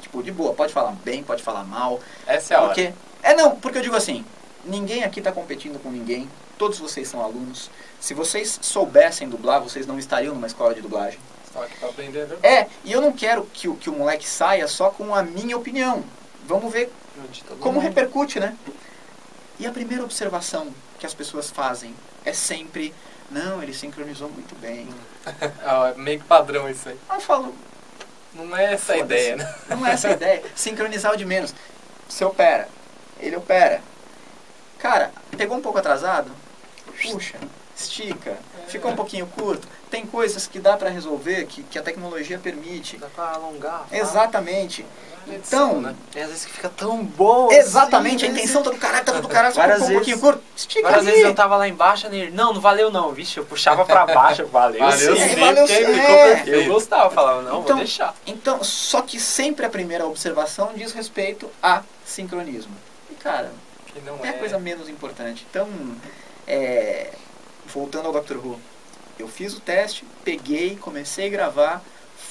Tipo, 0.00 0.22
de 0.22 0.32
boa, 0.32 0.52
pode 0.54 0.72
falar 0.72 0.92
bem, 1.04 1.22
pode 1.22 1.42
falar 1.42 1.64
mal. 1.64 2.00
Essa 2.26 2.54
é 2.54 2.56
a 2.56 2.60
hora. 2.60 2.68
Porque, 2.68 2.92
é 3.22 3.34
não, 3.34 3.56
porque 3.56 3.78
eu 3.78 3.82
digo 3.82 3.96
assim, 3.96 4.24
ninguém 4.64 5.04
aqui 5.04 5.20
está 5.20 5.30
competindo 5.32 5.80
com 5.82 5.90
ninguém, 5.90 6.28
todos 6.58 6.78
vocês 6.78 7.06
são 7.08 7.22
alunos. 7.22 7.70
Se 8.00 8.12
vocês 8.14 8.58
soubessem 8.62 9.28
dublar, 9.28 9.60
vocês 9.60 9.86
não 9.86 9.98
estariam 9.98 10.34
numa 10.34 10.46
escola 10.46 10.74
de 10.74 10.80
dublagem. 10.80 11.18
Estão 11.46 11.62
aqui 11.62 11.76
pra 11.78 11.88
aprender, 11.88 12.26
viu? 12.26 12.38
É, 12.42 12.66
e 12.84 12.92
eu 12.92 13.00
não 13.00 13.12
quero 13.12 13.44
que, 13.52 13.68
o- 13.68 13.74
que 13.76 13.90
o 13.90 13.92
moleque 13.92 14.26
saia 14.28 14.66
só 14.68 14.90
com 14.90 15.14
a 15.14 15.22
minha 15.22 15.56
opinião. 15.56 16.02
Vamos 16.46 16.72
ver 16.72 16.90
como 17.58 17.74
mundo. 17.74 17.82
repercute, 17.82 18.38
né? 18.40 18.56
E 19.58 19.66
a 19.66 19.70
primeira 19.72 20.02
observação 20.04 20.68
que 21.00 21.06
as 21.06 21.14
pessoas 21.14 21.50
fazem 21.50 21.94
é 22.24 22.32
sempre, 22.32 22.94
não, 23.30 23.62
ele 23.62 23.72
sincronizou 23.72 24.28
muito 24.28 24.54
bem. 24.60 24.86
Ah, 25.62 25.92
é 25.94 25.98
meio 25.98 26.18
que 26.20 26.24
padrão 26.26 26.68
isso 26.68 26.88
aí. 26.88 26.98
Aí 27.08 27.16
eu 27.18 27.20
falo, 27.20 27.54
Não 28.34 28.56
é 28.56 28.72
essa 28.74 28.92
a 28.94 28.98
ideia, 28.98 29.36
né? 29.36 29.54
não 29.68 29.86
é 29.86 29.92
essa 29.92 30.08
a 30.08 30.12
ideia. 30.12 30.42
Sincronizar 30.56 31.12
o 31.12 31.16
de 31.16 31.24
menos. 31.26 31.54
Você 32.08 32.24
opera, 32.24 32.68
ele 33.18 33.36
opera. 33.36 33.82
Cara, 34.78 35.10
pegou 35.36 35.56
um 35.56 35.60
pouco 35.60 35.78
atrasado? 35.78 36.30
Puxa, 37.02 37.38
estica. 37.76 38.36
Ficou 38.66 38.90
um 38.92 38.96
pouquinho 38.96 39.26
curto. 39.26 39.68
Tem 39.90 40.06
coisas 40.06 40.46
que 40.46 40.58
dá 40.58 40.76
pra 40.76 40.88
resolver, 40.88 41.46
que, 41.46 41.62
que 41.64 41.78
a 41.78 41.82
tecnologia 41.82 42.38
permite. 42.38 42.96
Dá 42.96 43.08
pra 43.08 43.32
alongar. 43.32 43.86
Exatamente. 43.92 44.86
Então, 45.34 45.80
né? 45.80 45.94
Às 46.16 46.26
vezes 46.28 46.44
que 46.44 46.52
fica 46.52 46.68
tão 46.68 47.04
bom. 47.04 47.50
exatamente, 47.52 48.24
assim, 48.24 48.26
a 48.26 48.34
né? 48.34 48.38
intenção 48.40 48.62
tá 48.62 48.70
do 48.70 48.76
caralho, 48.80 49.04
tá 49.04 49.12
do 49.20 49.28
caralho, 49.28 49.54
só 49.54 49.60
Várias 49.60 49.78
ficou 49.78 49.90
um 49.90 49.94
pouquinho 49.94 50.16
vezes- 50.16 50.30
curto. 50.30 50.44
Estica 50.56 50.82
Várias 50.82 51.00
ali. 51.02 51.10
vezes 51.10 51.24
eu 51.26 51.34
tava 51.34 51.56
lá 51.56 51.68
embaixo, 51.68 52.06
ele, 52.06 52.30
não, 52.30 52.52
não 52.54 52.60
valeu 52.60 52.90
não, 52.90 53.12
vixe, 53.12 53.38
eu 53.38 53.44
puxava 53.44 53.84
pra 53.84 54.06
baixo, 54.06 54.46
valeu 54.52 54.80
Valeu 54.80 55.16
sim. 55.16 55.28
sim, 55.28 55.36
valeu 55.36 55.66
sim, 55.66 55.74
ficou 55.74 55.90
é. 55.94 56.44
Eu 56.46 56.66
gostava, 56.66 57.10
falava, 57.10 57.42
não, 57.42 57.60
Então- 57.60 57.76
vou 57.76 57.84
deixar. 57.84 58.14
Então, 58.26 58.62
só 58.64 59.02
que 59.02 59.18
sempre 59.20 59.64
a 59.66 59.70
primeira 59.70 60.06
observação 60.06 60.72
diz 60.74 60.92
respeito 60.92 61.50
a 61.62 61.82
sincronismo. 62.04 62.74
E, 63.10 63.14
cara, 63.14 63.52
Que 63.86 64.00
não 64.00 64.18
é 64.24 64.28
é. 64.28 64.30
a 64.30 64.32
coisa 64.34 64.58
menos 64.58 64.88
importante. 64.88 65.46
Então, 65.50 65.68
é, 66.46 67.10
voltando 67.66 68.06
ao 68.06 68.12
Dr. 68.12 68.36
Who, 68.36 68.58
eu 69.18 69.28
fiz 69.28 69.54
o 69.54 69.60
teste, 69.60 70.04
peguei, 70.24 70.76
comecei 70.76 71.26
a 71.26 71.30
gravar. 71.30 71.82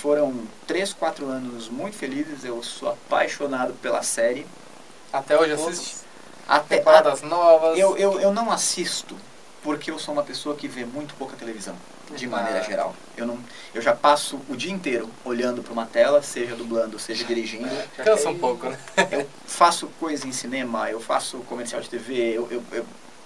Foram 0.01 0.33
3, 0.65 0.93
4 0.93 1.25
anos 1.27 1.67
muito 1.69 1.97
felizes. 1.97 2.43
Eu 2.45 2.63
sou 2.63 2.89
apaixonado 2.89 3.73
pela 3.81 4.01
série. 4.01 4.45
Até 5.11 5.37
hoje 5.37 5.55
Todos. 5.55 5.73
assiste 5.77 5.95
Até, 6.47 6.77
temporadas 6.77 7.21
novas. 7.21 7.77
eu, 7.77 7.97
eu, 7.97 8.19
eu 8.21 8.33
não 8.33 8.49
assisto 8.51 9.15
porque 9.61 9.91
eu 9.91 9.99
sou 9.99 10.13
uma 10.13 10.23
pessoa 10.23 10.55
que 10.55 10.69
vê 10.69 10.85
muito 10.85 11.13
pouca 11.15 11.35
televisão, 11.35 11.75
de 12.15 12.25
maneira 12.27 12.59
Ah. 12.59 12.63
geral. 12.63 12.95
Eu, 13.17 13.25
não, 13.27 13.37
eu 13.73 13.81
já 13.81 13.93
passo 13.93 14.39
o 14.47 14.55
dia 14.55 14.71
inteiro 14.71 15.09
olhando 15.25 15.61
para 15.61 15.73
uma 15.73 15.85
tela, 15.85 16.23
seja 16.23 16.55
dublando, 16.55 16.97
seja 16.97 17.25
dirigindo. 17.25 17.67
Cansa 18.01 18.29
um 18.29 18.39
pouco, 18.39 18.69
né? 18.69 18.77
Eu 19.11 19.27
faço 19.45 19.87
coisa 19.99 20.25
em 20.25 20.31
cinema, 20.31 20.89
eu 20.89 21.01
faço 21.01 21.39
comercial 21.39 21.81
de 21.81 21.89
TV, 21.89 22.13
eu, 22.37 22.47
eu- 22.49 22.63
eu- 22.71 22.85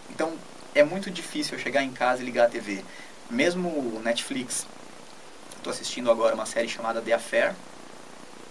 então 0.09 0.33
é 0.73 0.83
muito 0.83 1.11
difícil 1.11 1.55
eu 1.55 1.61
chegar 1.63 1.83
em 1.83 1.91
casa 1.91 2.23
e 2.23 2.25
ligar 2.25 2.47
a 2.47 2.49
TV. 2.49 2.83
Mesmo 3.29 3.69
o 3.69 4.01
Netflix, 4.03 4.65
estou 5.63 5.71
assistindo 5.71 6.11
agora 6.11 6.35
uma 6.35 6.45
série 6.45 6.67
chamada 6.67 7.01
The 7.01 7.13
Affair, 7.13 7.55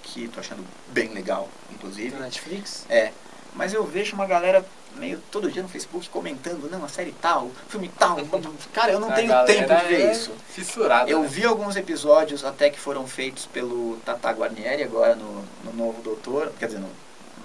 que 0.03 0.25
estou 0.25 0.41
achando 0.41 0.65
bem 0.89 1.13
legal, 1.13 1.49
inclusive. 1.71 2.11
Do 2.11 2.23
Netflix? 2.23 2.87
É, 2.89 3.13
mas 3.55 3.75
eu 3.75 3.85
vejo 3.85 4.15
uma 4.15 4.27
galera 4.27 4.65
meio 4.97 5.23
todo 5.31 5.51
dia 5.51 5.63
no 5.63 5.69
Facebook 5.69 6.09
comentando, 6.09 6.71
não, 6.71 6.85
a 6.85 6.89
série 6.89 7.13
tal, 7.13 7.51
filme 7.69 7.91
tal. 7.99 8.19
Cara, 8.73 8.93
eu 8.93 9.01
não 9.01 9.11
A 9.11 9.15
tenho 9.15 9.29
tempo 9.45 9.75
de 9.75 9.85
ver 9.89 10.01
é 10.01 10.13
isso. 10.13 10.33
Fissurada. 10.49 11.11
Eu 11.11 11.21
né? 11.21 11.29
vi 11.29 11.45
alguns 11.45 11.77
episódios 11.77 12.45
até 12.45 12.71
que 12.71 12.79
foram 12.79 13.07
feitos 13.07 13.47
pelo 13.47 13.99
Tata 14.05 14.31
Guarnieri 14.31 14.83
agora 14.83 15.15
no, 15.15 15.45
no 15.65 15.73
novo 15.75 16.03
Doutor, 16.03 16.53
quer 16.59 16.67
dizer, 16.67 16.79
no, 16.79 16.89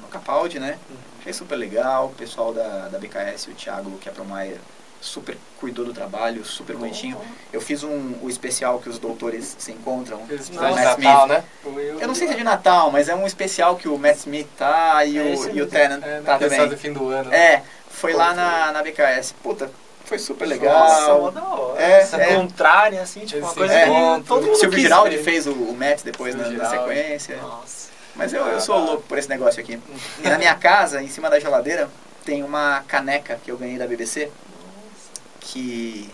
no 0.02 0.08
Capaldi, 0.08 0.60
né? 0.60 0.80
Achei 1.20 1.34
super 1.34 1.56
legal, 1.56 2.08
o 2.08 2.14
pessoal 2.14 2.54
da, 2.54 2.88
da 2.88 2.98
BKS, 2.98 3.48
o 3.48 3.54
Thiago 3.54 3.98
Kepromayer, 3.98 4.60
super 5.02 5.38
cuidou 5.60 5.86
do 5.86 5.94
trabalho, 5.94 6.44
super 6.46 6.76
bonitinho. 6.76 7.18
Eu 7.52 7.60
fiz 7.62 7.84
um, 7.84 8.14
o 8.22 8.30
especial 8.30 8.80
que 8.80 8.90
os 8.90 9.00
doutores 9.00 9.56
se 9.58 9.72
encontram. 9.72 10.20
Matt 10.20 10.50
Natal, 10.52 10.94
Smith. 10.94 11.28
né? 11.28 11.44
Eu 12.00 12.08
não 12.08 12.14
sei 12.16 12.28
se 12.28 12.34
é 12.34 12.38
de 12.38 12.44
Natal, 12.44 12.92
mas 12.92 13.10
é 13.10 13.16
um 13.16 13.26
especial 13.26 13.76
que 13.76 13.88
o 13.88 13.98
Matt 13.98 14.18
Smith 14.18 14.48
tá 14.58 15.04
e, 15.06 15.18
É 15.18 15.22
o, 15.36 15.56
e 15.56 15.62
o. 15.62 15.68
Tennant 15.68 16.04
É, 16.04 16.22
tá 16.22 16.34
né? 16.34 16.40
Pessoal 16.40 16.50
também. 16.50 16.70
do 16.70 16.78
fim 16.78 16.94
do 16.94 17.10
ano. 17.10 17.30
né? 17.30 17.38
É, 17.38 17.64
foi 17.90 18.14
lá 18.14 18.34
na, 18.34 18.72
na 18.72 18.84
BKS. 18.84 19.34
Puta, 19.42 19.72
foi 20.06 20.20
super 20.20 20.46
legal. 20.48 20.78
Nossa, 20.80 21.14
mó 21.16 21.32
da 21.32 21.44
hora. 21.44 21.82
É, 21.82 21.92
Essa 22.02 22.18
é. 22.22 22.36
contrária, 22.36 23.02
assim, 23.02 23.22
tipo, 23.22 23.40
uma 23.40 23.48
Esse 23.48 23.56
coisa 23.58 23.84
encontro. 23.86 24.22
que 24.22 24.28
todo 24.28 24.46
mundo 24.46 24.58
Silvio 24.58 24.80
Giraldi 24.80 25.18
fez 25.18 25.48
o, 25.48 25.52
o 25.52 25.74
Matt 25.76 26.02
depois 26.04 26.36
na, 26.36 26.48
na 26.50 26.70
sequência. 26.70 27.38
Nossa. 27.38 27.88
Mas 28.16 28.34
eu, 28.34 28.46
eu 28.48 28.60
sou 28.60 28.78
louco 28.80 29.04
por 29.04 29.18
esse 29.18 29.30
negócio 29.30 29.60
aqui. 29.62 29.80
E 30.24 30.28
na 30.30 30.38
minha 30.38 30.56
casa, 30.56 31.02
em 31.02 31.08
cima 31.08 31.30
da 31.30 31.40
geladeira, 31.40 31.90
tem 32.26 32.44
uma 32.44 32.84
caneca 32.88 33.40
que 33.44 33.52
eu 33.52 33.58
ganhei 33.58 33.78
da 33.78 33.88
BBC, 33.88 34.30
que. 35.52 36.10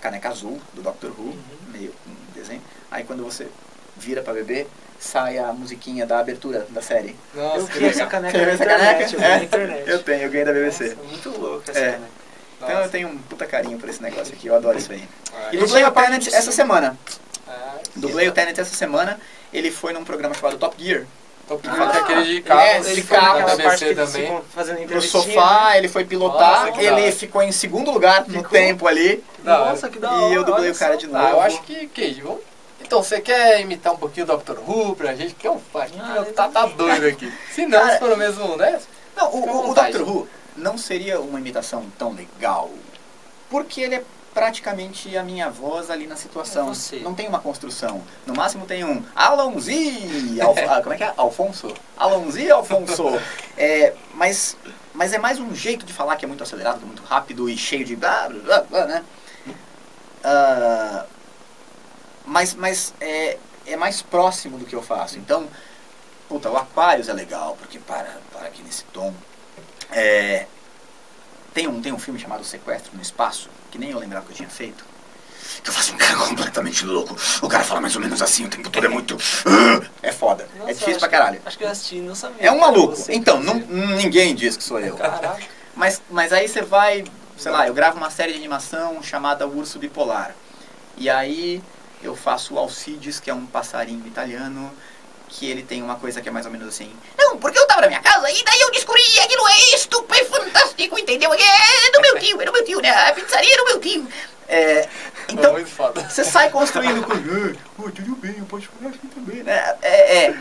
caneca 0.00 0.28
azul, 0.28 0.60
do 0.74 0.82
Doctor 0.82 1.10
Who, 1.10 1.24
Uhum. 1.30 1.34
meio 1.72 1.92
com 2.04 2.10
desenho. 2.38 2.62
Aí 2.90 3.02
quando 3.04 3.24
você 3.24 3.48
vira 3.96 4.22
pra 4.22 4.32
beber, 4.34 4.68
sai 5.00 5.38
a 5.38 5.52
musiquinha 5.52 6.06
da 6.06 6.18
abertura 6.20 6.66
da 6.70 6.80
série. 6.82 7.16
Nossa, 7.34 7.58
Eu 7.58 7.66
que 7.66 7.78
vi 7.78 7.86
essa 7.86 8.06
caneca 8.06 8.38
Você 8.38 8.44
essa 8.44 8.64
internet, 8.64 9.16
caneca? 9.16 9.26
É. 9.26 9.44
internet. 9.44 9.90
Eu 9.90 10.02
tenho, 10.02 10.22
eu 10.22 10.30
ganhei 10.30 10.44
da 10.44 10.52
BBC. 10.52 10.94
Nossa, 10.94 11.08
muito 11.08 11.30
louco 11.30 11.62
essa 11.70 11.78
É. 11.80 11.92
caneca. 11.92 12.10
Então 12.58 12.82
eu 12.82 12.88
tenho 12.90 13.08
um 13.08 13.18
puta 13.18 13.46
carinho 13.46 13.78
por 13.78 13.88
esse 13.88 14.02
negócio 14.02 14.32
aqui, 14.34 14.46
eu 14.46 14.54
adoro 14.54 14.78
isso 14.78 14.92
aí. 14.92 15.06
Ah, 15.34 15.48
E 15.52 15.58
dublei 15.58 15.84
o 15.84 15.90
Tenet 15.90 16.34
essa 16.34 16.52
semana. 16.52 16.96
ah, 17.48 17.78
Dublei 17.96 18.28
o 18.28 18.32
Tenet 18.32 18.58
essa 18.60 18.74
semana. 18.74 19.18
Ele 19.52 19.70
foi 19.70 19.92
num 19.92 20.04
programa 20.04 20.34
chamado 20.34 20.56
Top 20.58 20.82
Gear. 20.82 21.04
Ah, 21.48 21.56
que 21.90 21.96
é 21.96 22.00
aquele 22.00 22.24
de 22.24 22.42
carro. 22.42 22.60
é, 22.60 22.76
ele 22.78 22.94
de 22.96 23.02
foi 23.02 23.16
carro, 23.16 23.56
BBC 23.56 23.86
que 23.86 23.94
também. 23.94 24.40
fazendo 24.54 24.74
Pro 24.76 24.84
entrevistinha, 24.84 25.22
sofá, 25.22 25.76
ele 25.78 25.88
foi 25.88 26.04
pilotar. 26.04 26.60
Nossa, 26.66 26.72
que 26.72 26.84
ele 26.84 27.12
ficou 27.12 27.42
em 27.42 27.52
segundo 27.52 27.90
lugar 27.92 28.22
no 28.26 28.34
Ficou? 28.34 28.50
tempo 28.50 28.86
ali. 28.88 29.22
Nossa, 29.44 29.88
que 29.88 29.98
da 29.98 30.08
E 30.08 30.10
hora. 30.12 30.34
eu 30.34 30.44
dublei 30.44 30.70
o 30.70 30.74
cara 30.74 30.96
de 30.96 31.06
Ah, 31.06 31.08
eu 31.08 31.12
novo. 31.30 31.40
acho 31.40 31.62
que, 31.62 31.86
Cage, 31.88 32.20
vamos... 32.20 32.40
Então, 32.80 33.02
você 33.02 33.20
quer 33.20 33.60
imitar 33.60 33.92
um 33.92 33.96
pouquinho 33.96 34.26
o 34.30 34.36
Dr. 34.36 34.58
Who 34.66 34.96
pra 34.96 35.14
gente? 35.14 35.34
Que 35.34 35.46
é 35.46 35.50
um 35.50 35.58
fã, 35.58 35.86
que 35.86 35.98
Ah, 36.00 36.24
tá, 36.34 36.48
tá 36.48 36.66
doido 36.66 37.06
aqui. 37.06 37.32
Se 37.52 37.64
não, 37.66 37.78
Cara, 37.80 37.92
se 37.94 37.98
for 38.00 38.12
o 38.12 38.16
mesmo, 38.16 38.56
né? 38.56 38.78
Não, 39.16 39.30
o, 39.32 39.70
o. 39.70 39.74
Doctor 39.74 40.02
Who 40.02 40.28
não 40.56 40.76
seria 40.76 41.20
uma 41.20 41.38
imitação 41.40 41.84
tão 41.98 42.12
legal. 42.12 42.70
Porque 43.48 43.80
ele 43.80 43.94
é 43.96 44.02
praticamente 44.36 45.16
a 45.16 45.22
minha 45.22 45.48
voz 45.48 45.90
ali 45.90 46.06
na 46.06 46.14
situação. 46.14 46.70
É. 46.92 46.96
Não 46.96 47.14
tem 47.14 47.26
uma 47.26 47.40
construção. 47.40 48.02
No 48.26 48.34
máximo 48.34 48.66
tem 48.66 48.84
um 48.84 49.02
Alonzi! 49.14 50.38
Alf, 50.42 50.58
ah, 50.58 50.82
como 50.82 50.92
é 50.92 50.98
que 50.98 51.04
é? 51.04 51.14
Alfonso? 51.16 51.72
Alonzi 51.96 52.50
Alfonso! 52.50 53.04
É, 53.58 53.94
mas, 54.12 54.54
mas 54.92 55.14
é 55.14 55.18
mais 55.18 55.40
um 55.40 55.54
jeito 55.54 55.86
de 55.86 55.92
falar 55.94 56.16
que 56.16 56.26
é 56.26 56.28
muito 56.28 56.42
acelerado, 56.42 56.76
que 56.76 56.84
é 56.84 56.86
muito 56.86 57.02
rápido 57.04 57.48
e 57.48 57.56
cheio 57.56 57.86
de 57.86 57.96
blá 57.96 58.28
blá 58.28 58.38
blá, 58.42 58.60
blá 58.60 58.84
né? 58.84 59.04
Ah, 60.22 61.06
mas 62.26 62.52
mas 62.52 62.92
é, 63.00 63.38
é 63.66 63.76
mais 63.76 64.02
próximo 64.02 64.58
do 64.58 64.66
que 64.66 64.76
eu 64.76 64.82
faço. 64.82 65.18
Então, 65.18 65.48
puta, 66.28 66.50
o 66.50 66.56
Aquarius 66.58 67.08
é 67.08 67.14
legal, 67.14 67.56
porque 67.58 67.78
para, 67.78 68.18
para 68.30 68.48
aqui 68.48 68.62
nesse 68.62 68.84
tom. 68.92 69.14
É, 69.90 70.44
tem, 71.54 71.66
um, 71.66 71.80
tem 71.80 71.90
um 71.90 71.98
filme 71.98 72.20
chamado 72.20 72.44
Sequestro 72.44 72.94
no 72.94 73.00
Espaço, 73.00 73.48
que 73.76 73.80
nem 73.80 73.90
eu 73.90 73.98
lembrava 73.98 74.24
que 74.24 74.32
eu 74.32 74.36
tinha 74.36 74.48
feito. 74.48 74.84
Que 75.62 75.68
eu 75.68 75.74
faço 75.74 75.92
um 75.92 75.96
cara 75.98 76.16
completamente 76.26 76.84
louco. 76.84 77.14
O 77.42 77.48
cara 77.48 77.62
fala 77.62 77.80
mais 77.80 77.94
ou 77.94 78.00
menos 78.02 78.22
assim 78.22 78.46
o 78.46 78.48
tempo 78.48 78.70
todo, 78.70 78.84
é 78.86 78.88
muito. 78.88 79.16
É 80.02 80.10
foda. 80.12 80.48
Nossa, 80.58 80.70
é 80.70 80.74
difícil 80.74 80.98
pra 80.98 81.08
que- 81.08 81.16
caralho. 81.16 81.40
Acho 81.44 81.58
que 81.58 81.64
eu 81.64 81.68
assisti, 81.68 81.96
não 81.96 82.14
sabia. 82.14 82.46
É 82.46 82.50
um 82.50 82.54
que 82.54 82.60
maluco. 82.60 82.96
Então, 83.10 83.40
que 83.40 83.46
não, 83.46 83.54
ninguém 83.96 84.34
diz 84.34 84.56
que 84.56 84.64
sou 84.64 84.80
eu. 84.80 84.96
Caraca. 84.96 85.38
Mas, 85.74 86.00
mas 86.10 86.32
aí 86.32 86.48
você 86.48 86.62
vai, 86.62 87.04
sei 87.36 87.52
lá, 87.52 87.66
eu 87.66 87.74
gravo 87.74 87.98
uma 87.98 88.10
série 88.10 88.32
de 88.32 88.38
animação 88.38 89.02
chamada 89.02 89.46
Urso 89.46 89.78
Bipolar. 89.78 90.34
E 90.96 91.10
aí 91.10 91.62
eu 92.02 92.16
faço 92.16 92.54
o 92.54 92.58
Alcides, 92.58 93.20
que 93.20 93.28
é 93.30 93.34
um 93.34 93.44
passarinho 93.44 94.06
italiano, 94.06 94.72
que 95.28 95.50
ele 95.50 95.62
tem 95.62 95.82
uma 95.82 95.96
coisa 95.96 96.20
que 96.20 96.28
é 96.28 96.32
mais 96.32 96.46
ou 96.46 96.52
menos 96.52 96.68
assim. 96.68 96.94
Não, 97.18 97.36
porque 97.38 97.58
eu 97.58 97.66
tava 97.66 97.82
na 97.82 97.88
minha 97.88 98.00
casa 98.00 98.30
e 98.30 98.44
daí 98.44 98.60
eu 98.60 98.70
descobri 98.70 99.02
aquilo 99.20 99.46
é 99.48 99.74
isto, 99.74 100.06
é 100.10 100.24
fantástico, 100.24 100.98
entendeu? 100.98 101.32
É 101.32 101.90
do 101.92 102.00
meu 102.00 102.18
tio, 102.18 102.40
é 102.40 102.44
do 102.44 102.52
meu 102.52 102.64
tio, 102.64 102.80
né? 102.80 102.90
A 102.90 103.12
pizzaria 103.12 103.52
é 103.52 103.56
do 103.56 103.64
meu 103.64 103.80
tio. 103.80 104.08
É, 104.48 104.88
Então, 105.28 105.66
foda. 105.66 106.08
você 106.08 106.24
sai 106.24 106.50
construindo 106.50 107.02
com. 107.02 107.12
Oh, 107.78 107.90
tudo 107.90 108.16
bem, 108.16 108.34
eu 108.38 108.44
posso 108.46 108.68
falar 108.68 108.90
assim 108.90 109.08
também, 109.08 109.42
né? 109.42 109.76
É, 109.82 110.26
é, 110.26 110.34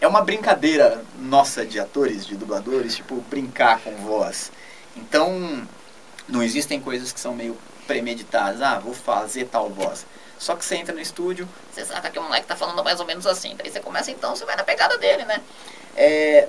é 0.00 0.08
uma 0.08 0.22
brincadeira 0.22 1.04
nossa 1.18 1.66
de 1.66 1.78
atores, 1.78 2.24
de 2.24 2.36
dubladores, 2.36 2.96
tipo, 2.96 3.16
brincar 3.28 3.80
com 3.80 3.94
voz. 3.96 4.50
Então, 4.96 5.66
não 6.28 6.42
existem 6.42 6.80
coisas 6.80 7.12
que 7.12 7.20
são 7.20 7.34
meio 7.34 7.58
premeditadas. 7.86 8.62
Ah, 8.62 8.78
vou 8.78 8.94
fazer 8.94 9.46
tal 9.46 9.68
voz. 9.68 10.06
Só 10.42 10.56
que 10.56 10.64
você 10.64 10.74
entra 10.74 10.92
no 10.92 11.00
estúdio, 11.00 11.48
você 11.72 11.84
sabe 11.84 12.10
que 12.10 12.18
o 12.18 12.22
moleque 12.22 12.48
tá 12.48 12.56
falando 12.56 12.82
mais 12.82 12.98
ou 12.98 13.06
menos 13.06 13.28
assim. 13.28 13.54
Daí 13.56 13.70
você 13.70 13.78
começa 13.78 14.10
então, 14.10 14.34
você 14.34 14.44
vai 14.44 14.56
na 14.56 14.64
pegada 14.64 14.98
dele, 14.98 15.24
né? 15.24 15.40
É, 15.96 16.48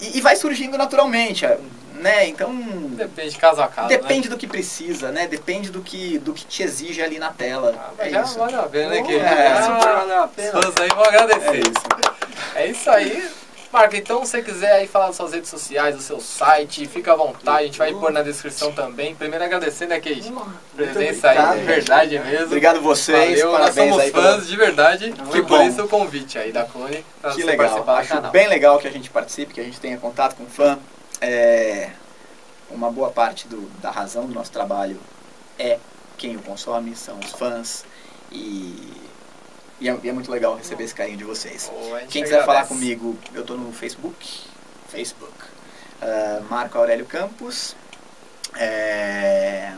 e, 0.00 0.16
e 0.16 0.20
vai 0.22 0.34
surgindo 0.34 0.78
naturalmente, 0.78 1.44
né? 1.92 2.26
Então. 2.26 2.56
Depende 2.92 3.32
de 3.32 3.36
caso 3.36 3.60
a 3.60 3.68
caso. 3.68 3.88
Depende 3.88 4.30
né? 4.30 4.34
do 4.34 4.38
que 4.38 4.46
precisa, 4.46 5.12
né? 5.12 5.26
Depende 5.26 5.70
do 5.70 5.82
que, 5.82 6.18
do 6.20 6.32
que 6.32 6.46
te 6.46 6.62
exige 6.62 7.02
ali 7.02 7.18
na 7.18 7.30
tela. 7.30 7.74
Ah, 7.78 7.90
mas 7.98 8.06
é 8.06 8.10
já 8.12 8.22
isso. 8.22 8.38
valeu 8.38 8.60
a 8.60 8.66
pena, 8.66 8.88
né, 8.88 9.02
querido? 9.02 9.26
é, 9.26 9.62
super 9.62 9.94
valeu 9.94 10.22
a 10.22 10.28
pena. 10.28 10.58
Os 10.58 10.76
aí 10.80 10.88
vão 10.88 11.04
agradecer. 11.04 11.54
É 11.54 11.60
isso. 11.60 12.54
É 12.54 12.66
isso 12.66 12.90
aí. 12.90 13.30
Marco, 13.72 13.94
então 13.96 14.24
se 14.24 14.30
você 14.30 14.42
quiser 14.42 14.72
aí 14.72 14.86
falar 14.86 15.08
das 15.08 15.16
suas 15.16 15.32
redes 15.32 15.50
sociais, 15.50 15.94
do 15.96 16.00
seu 16.00 16.18
site, 16.20 16.86
fica 16.86 17.12
à 17.12 17.16
vontade, 17.16 17.58
a 17.58 17.66
gente 17.66 17.78
vai 17.78 17.92
pôr 17.92 18.10
na 18.10 18.22
descrição 18.22 18.72
também. 18.72 19.14
Primeiro 19.14 19.44
agradecer, 19.44 19.86
né, 19.86 20.00
Kate? 20.00 20.32
Presença 20.74 21.30
aí, 21.30 21.58
de 21.60 21.64
verdade 21.66 22.18
mesmo. 22.18 22.46
Obrigado 22.46 22.80
vocês, 22.80 23.40
Valeu, 23.40 23.52
nós 23.52 23.60
parabéns 23.74 23.88
somos 23.90 24.02
aí 24.04 24.10
fãs 24.10 24.34
pelo- 24.36 24.46
de 24.46 24.56
verdade. 24.56 25.12
Que 25.12 25.38
e 25.38 25.42
por 25.42 25.58
bom. 25.58 25.62
isso 25.68 25.82
o 25.84 25.88
convite 25.88 26.38
aí 26.38 26.52
da 26.52 26.64
Clone 26.64 27.04
pra 27.20 27.30
Que 27.32 27.40
você 27.42 27.44
legal. 27.46 27.66
participar 27.66 27.92
do 27.94 27.98
Acho 28.00 28.08
canal. 28.14 28.30
bem 28.30 28.48
legal 28.48 28.78
que 28.78 28.88
a 28.88 28.90
gente 28.90 29.10
participe, 29.10 29.52
que 29.52 29.60
a 29.60 29.64
gente 29.64 29.78
tenha 29.80 29.98
contato 29.98 30.36
com 30.36 30.44
o 30.44 30.48
fã. 30.48 30.78
É, 31.20 31.90
uma 32.70 32.90
boa 32.90 33.10
parte 33.10 33.46
do- 33.46 33.68
da 33.80 33.90
razão 33.90 34.26
do 34.26 34.32
nosso 34.32 34.52
trabalho 34.52 34.98
é 35.58 35.78
quem 36.16 36.36
o 36.36 36.40
consome, 36.42 36.96
são 36.96 37.18
os 37.18 37.32
fãs. 37.32 37.84
E, 38.32 38.95
e 39.80 39.88
é, 39.88 39.98
e 40.02 40.08
é 40.08 40.12
muito 40.12 40.30
legal 40.30 40.56
receber 40.56 40.84
esse 40.84 40.94
carinho 40.94 41.18
de 41.18 41.24
vocês. 41.24 41.70
Gente 42.00 42.12
Quem 42.12 42.22
quiser 42.22 42.44
falar 42.44 42.66
comigo, 42.66 43.18
eu 43.34 43.44
tô 43.44 43.56
no 43.56 43.72
Facebook. 43.72 44.42
Facebook. 44.88 45.34
Ah, 46.00 46.40
Marco 46.48 46.78
Aurélio 46.78 47.04
Campos. 47.06 47.74
É, 48.54 49.74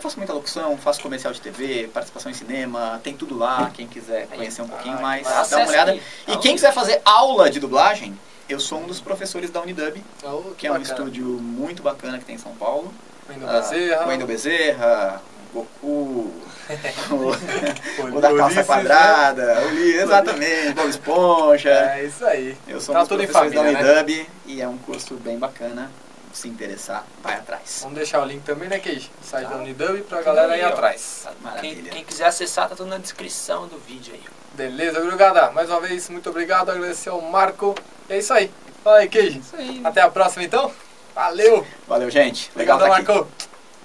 Eu 0.04 0.10
faço 0.10 0.18
muita 0.20 0.34
locução, 0.34 0.78
faço 0.78 1.00
comercial 1.02 1.32
de 1.32 1.40
TV, 1.40 1.90
participação 1.94 2.30
em 2.30 2.36
cinema, 2.36 3.00
tem 3.02 3.16
tudo 3.16 3.38
lá, 3.38 3.72
quem 3.74 3.88
quiser 3.88 4.28
conhecer 4.28 4.62
um 4.62 4.68
pouquinho 4.68 4.98
Ah, 4.98 5.02
mais, 5.02 5.26
que 5.26 5.50
dá 5.50 5.58
uma 5.60 5.68
olhada. 5.70 5.92
aí. 5.92 6.02
E 6.28 6.36
quem 6.40 6.56
quiser 6.56 6.74
fazer 6.74 7.02
aula 7.06 7.50
de 7.50 7.58
dublagem, 7.62 8.14
eu 8.50 8.60
sou 8.60 8.82
um 8.82 8.86
dos 8.86 9.00
professores 9.00 9.50
da 9.50 9.62
Unidub, 9.62 10.04
Oh, 10.26 10.52
que 10.58 10.68
é 10.68 10.72
um 10.72 10.74
bacana. 10.74 10.92
estúdio 11.00 11.24
muito 11.26 11.82
bacana 11.82 12.18
que 12.20 12.26
tem 12.26 12.36
em 12.36 12.38
São 12.38 12.52
Paulo. 12.56 12.94
Wendel 13.30 13.50
Ah, 13.50 13.62
Bezerra. 13.62 14.06
o 14.06 14.10
Wendel 14.10 14.28
Bezerra, 14.28 15.22
Goku, 15.54 16.34
o, 17.10 18.18
o 18.18 18.20
da 18.20 18.28
calça 18.28 18.44
Ulisses, 18.46 18.66
quadrada, 18.66 19.62
o 19.62 19.68
Uli, 19.70 19.94
exatamente, 19.96 20.74
Bob 20.74 20.90
Esponja. 20.90 21.70
né? 21.74 22.02
É 22.02 22.06
isso 22.08 22.26
aí. 22.26 22.58
Eu 22.68 22.82
sou 22.82 22.94
um 22.94 22.98
Tá 22.98 23.00
dos 23.04 23.08
tudo 23.10 23.24
em 23.24 23.28
professores 23.28 23.54
família, 23.56 23.82
da 23.82 23.94
né? 23.94 24.02
Unidub 24.02 24.30
e 24.48 24.62
é 24.62 24.68
um 24.68 24.78
curso 24.80 25.14
bem 25.16 25.40
bacana. 25.40 25.90
Se 26.34 26.48
interessar, 26.48 27.06
vai 27.22 27.36
atrás. 27.36 27.80
Vamos 27.84 27.96
deixar 27.96 28.20
o 28.22 28.26
link 28.26 28.42
também, 28.44 28.68
né, 28.68 28.80
Keish? 28.80 29.10
Site 29.22 29.44
Tá. 29.48 29.54
da 29.54 29.58
Unidub 29.62 30.02
pra 30.02 30.22
galera 30.24 30.54
aí 30.54 30.62
aí, 30.62 30.66
ó. 30.66 30.74
atrás. 30.74 31.26
Quem, 31.28 31.34
Maravilha. 31.44 31.92
quem 31.92 32.04
quiser 32.04 32.26
acessar, 32.26 32.68
tá 32.68 32.76
tudo 32.76 32.90
na 32.90 32.98
descrição 32.98 33.68
do 33.68 33.78
vídeo 33.78 34.14
aí. 34.16 34.24
Beleza, 34.56 35.00
Grugada? 35.00 35.52
Mais 35.52 35.70
uma 35.70 35.80
vez, 35.80 36.10
muito 36.10 36.30
obrigado. 36.32 36.70
Agradecer 36.72 37.10
ao 37.10 37.22
Marco. 37.22 37.76
E 38.10 38.14
é 38.14 38.18
isso 38.18 38.34
aí. 38.34 38.52
Fala 38.84 38.98
aí, 38.98 39.08
Keish. 39.10 39.36
Isso 39.38 39.56
aí. 39.56 39.82
Até 39.84 40.02
a 40.02 40.10
próxima, 40.10 40.44
então. 40.44 40.72
Valeu. 41.14 41.66
Valeu, 41.88 42.10
gente. 42.10 42.52
Legal 42.56 42.78
Obrigado, 42.78 43.00
aqui. 43.00 43.12
Marco. 43.12 43.32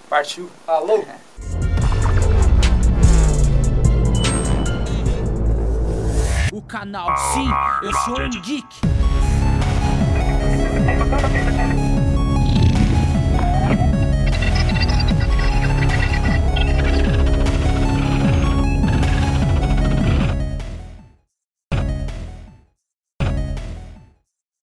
Partiu. 0.09 0.51
Falou. 0.65 1.07
O 6.53 6.63
canal, 6.63 7.15
sim, 7.35 7.49
eu 7.83 7.93
sou 7.93 8.21
um 8.21 8.31
geek. 8.31 8.67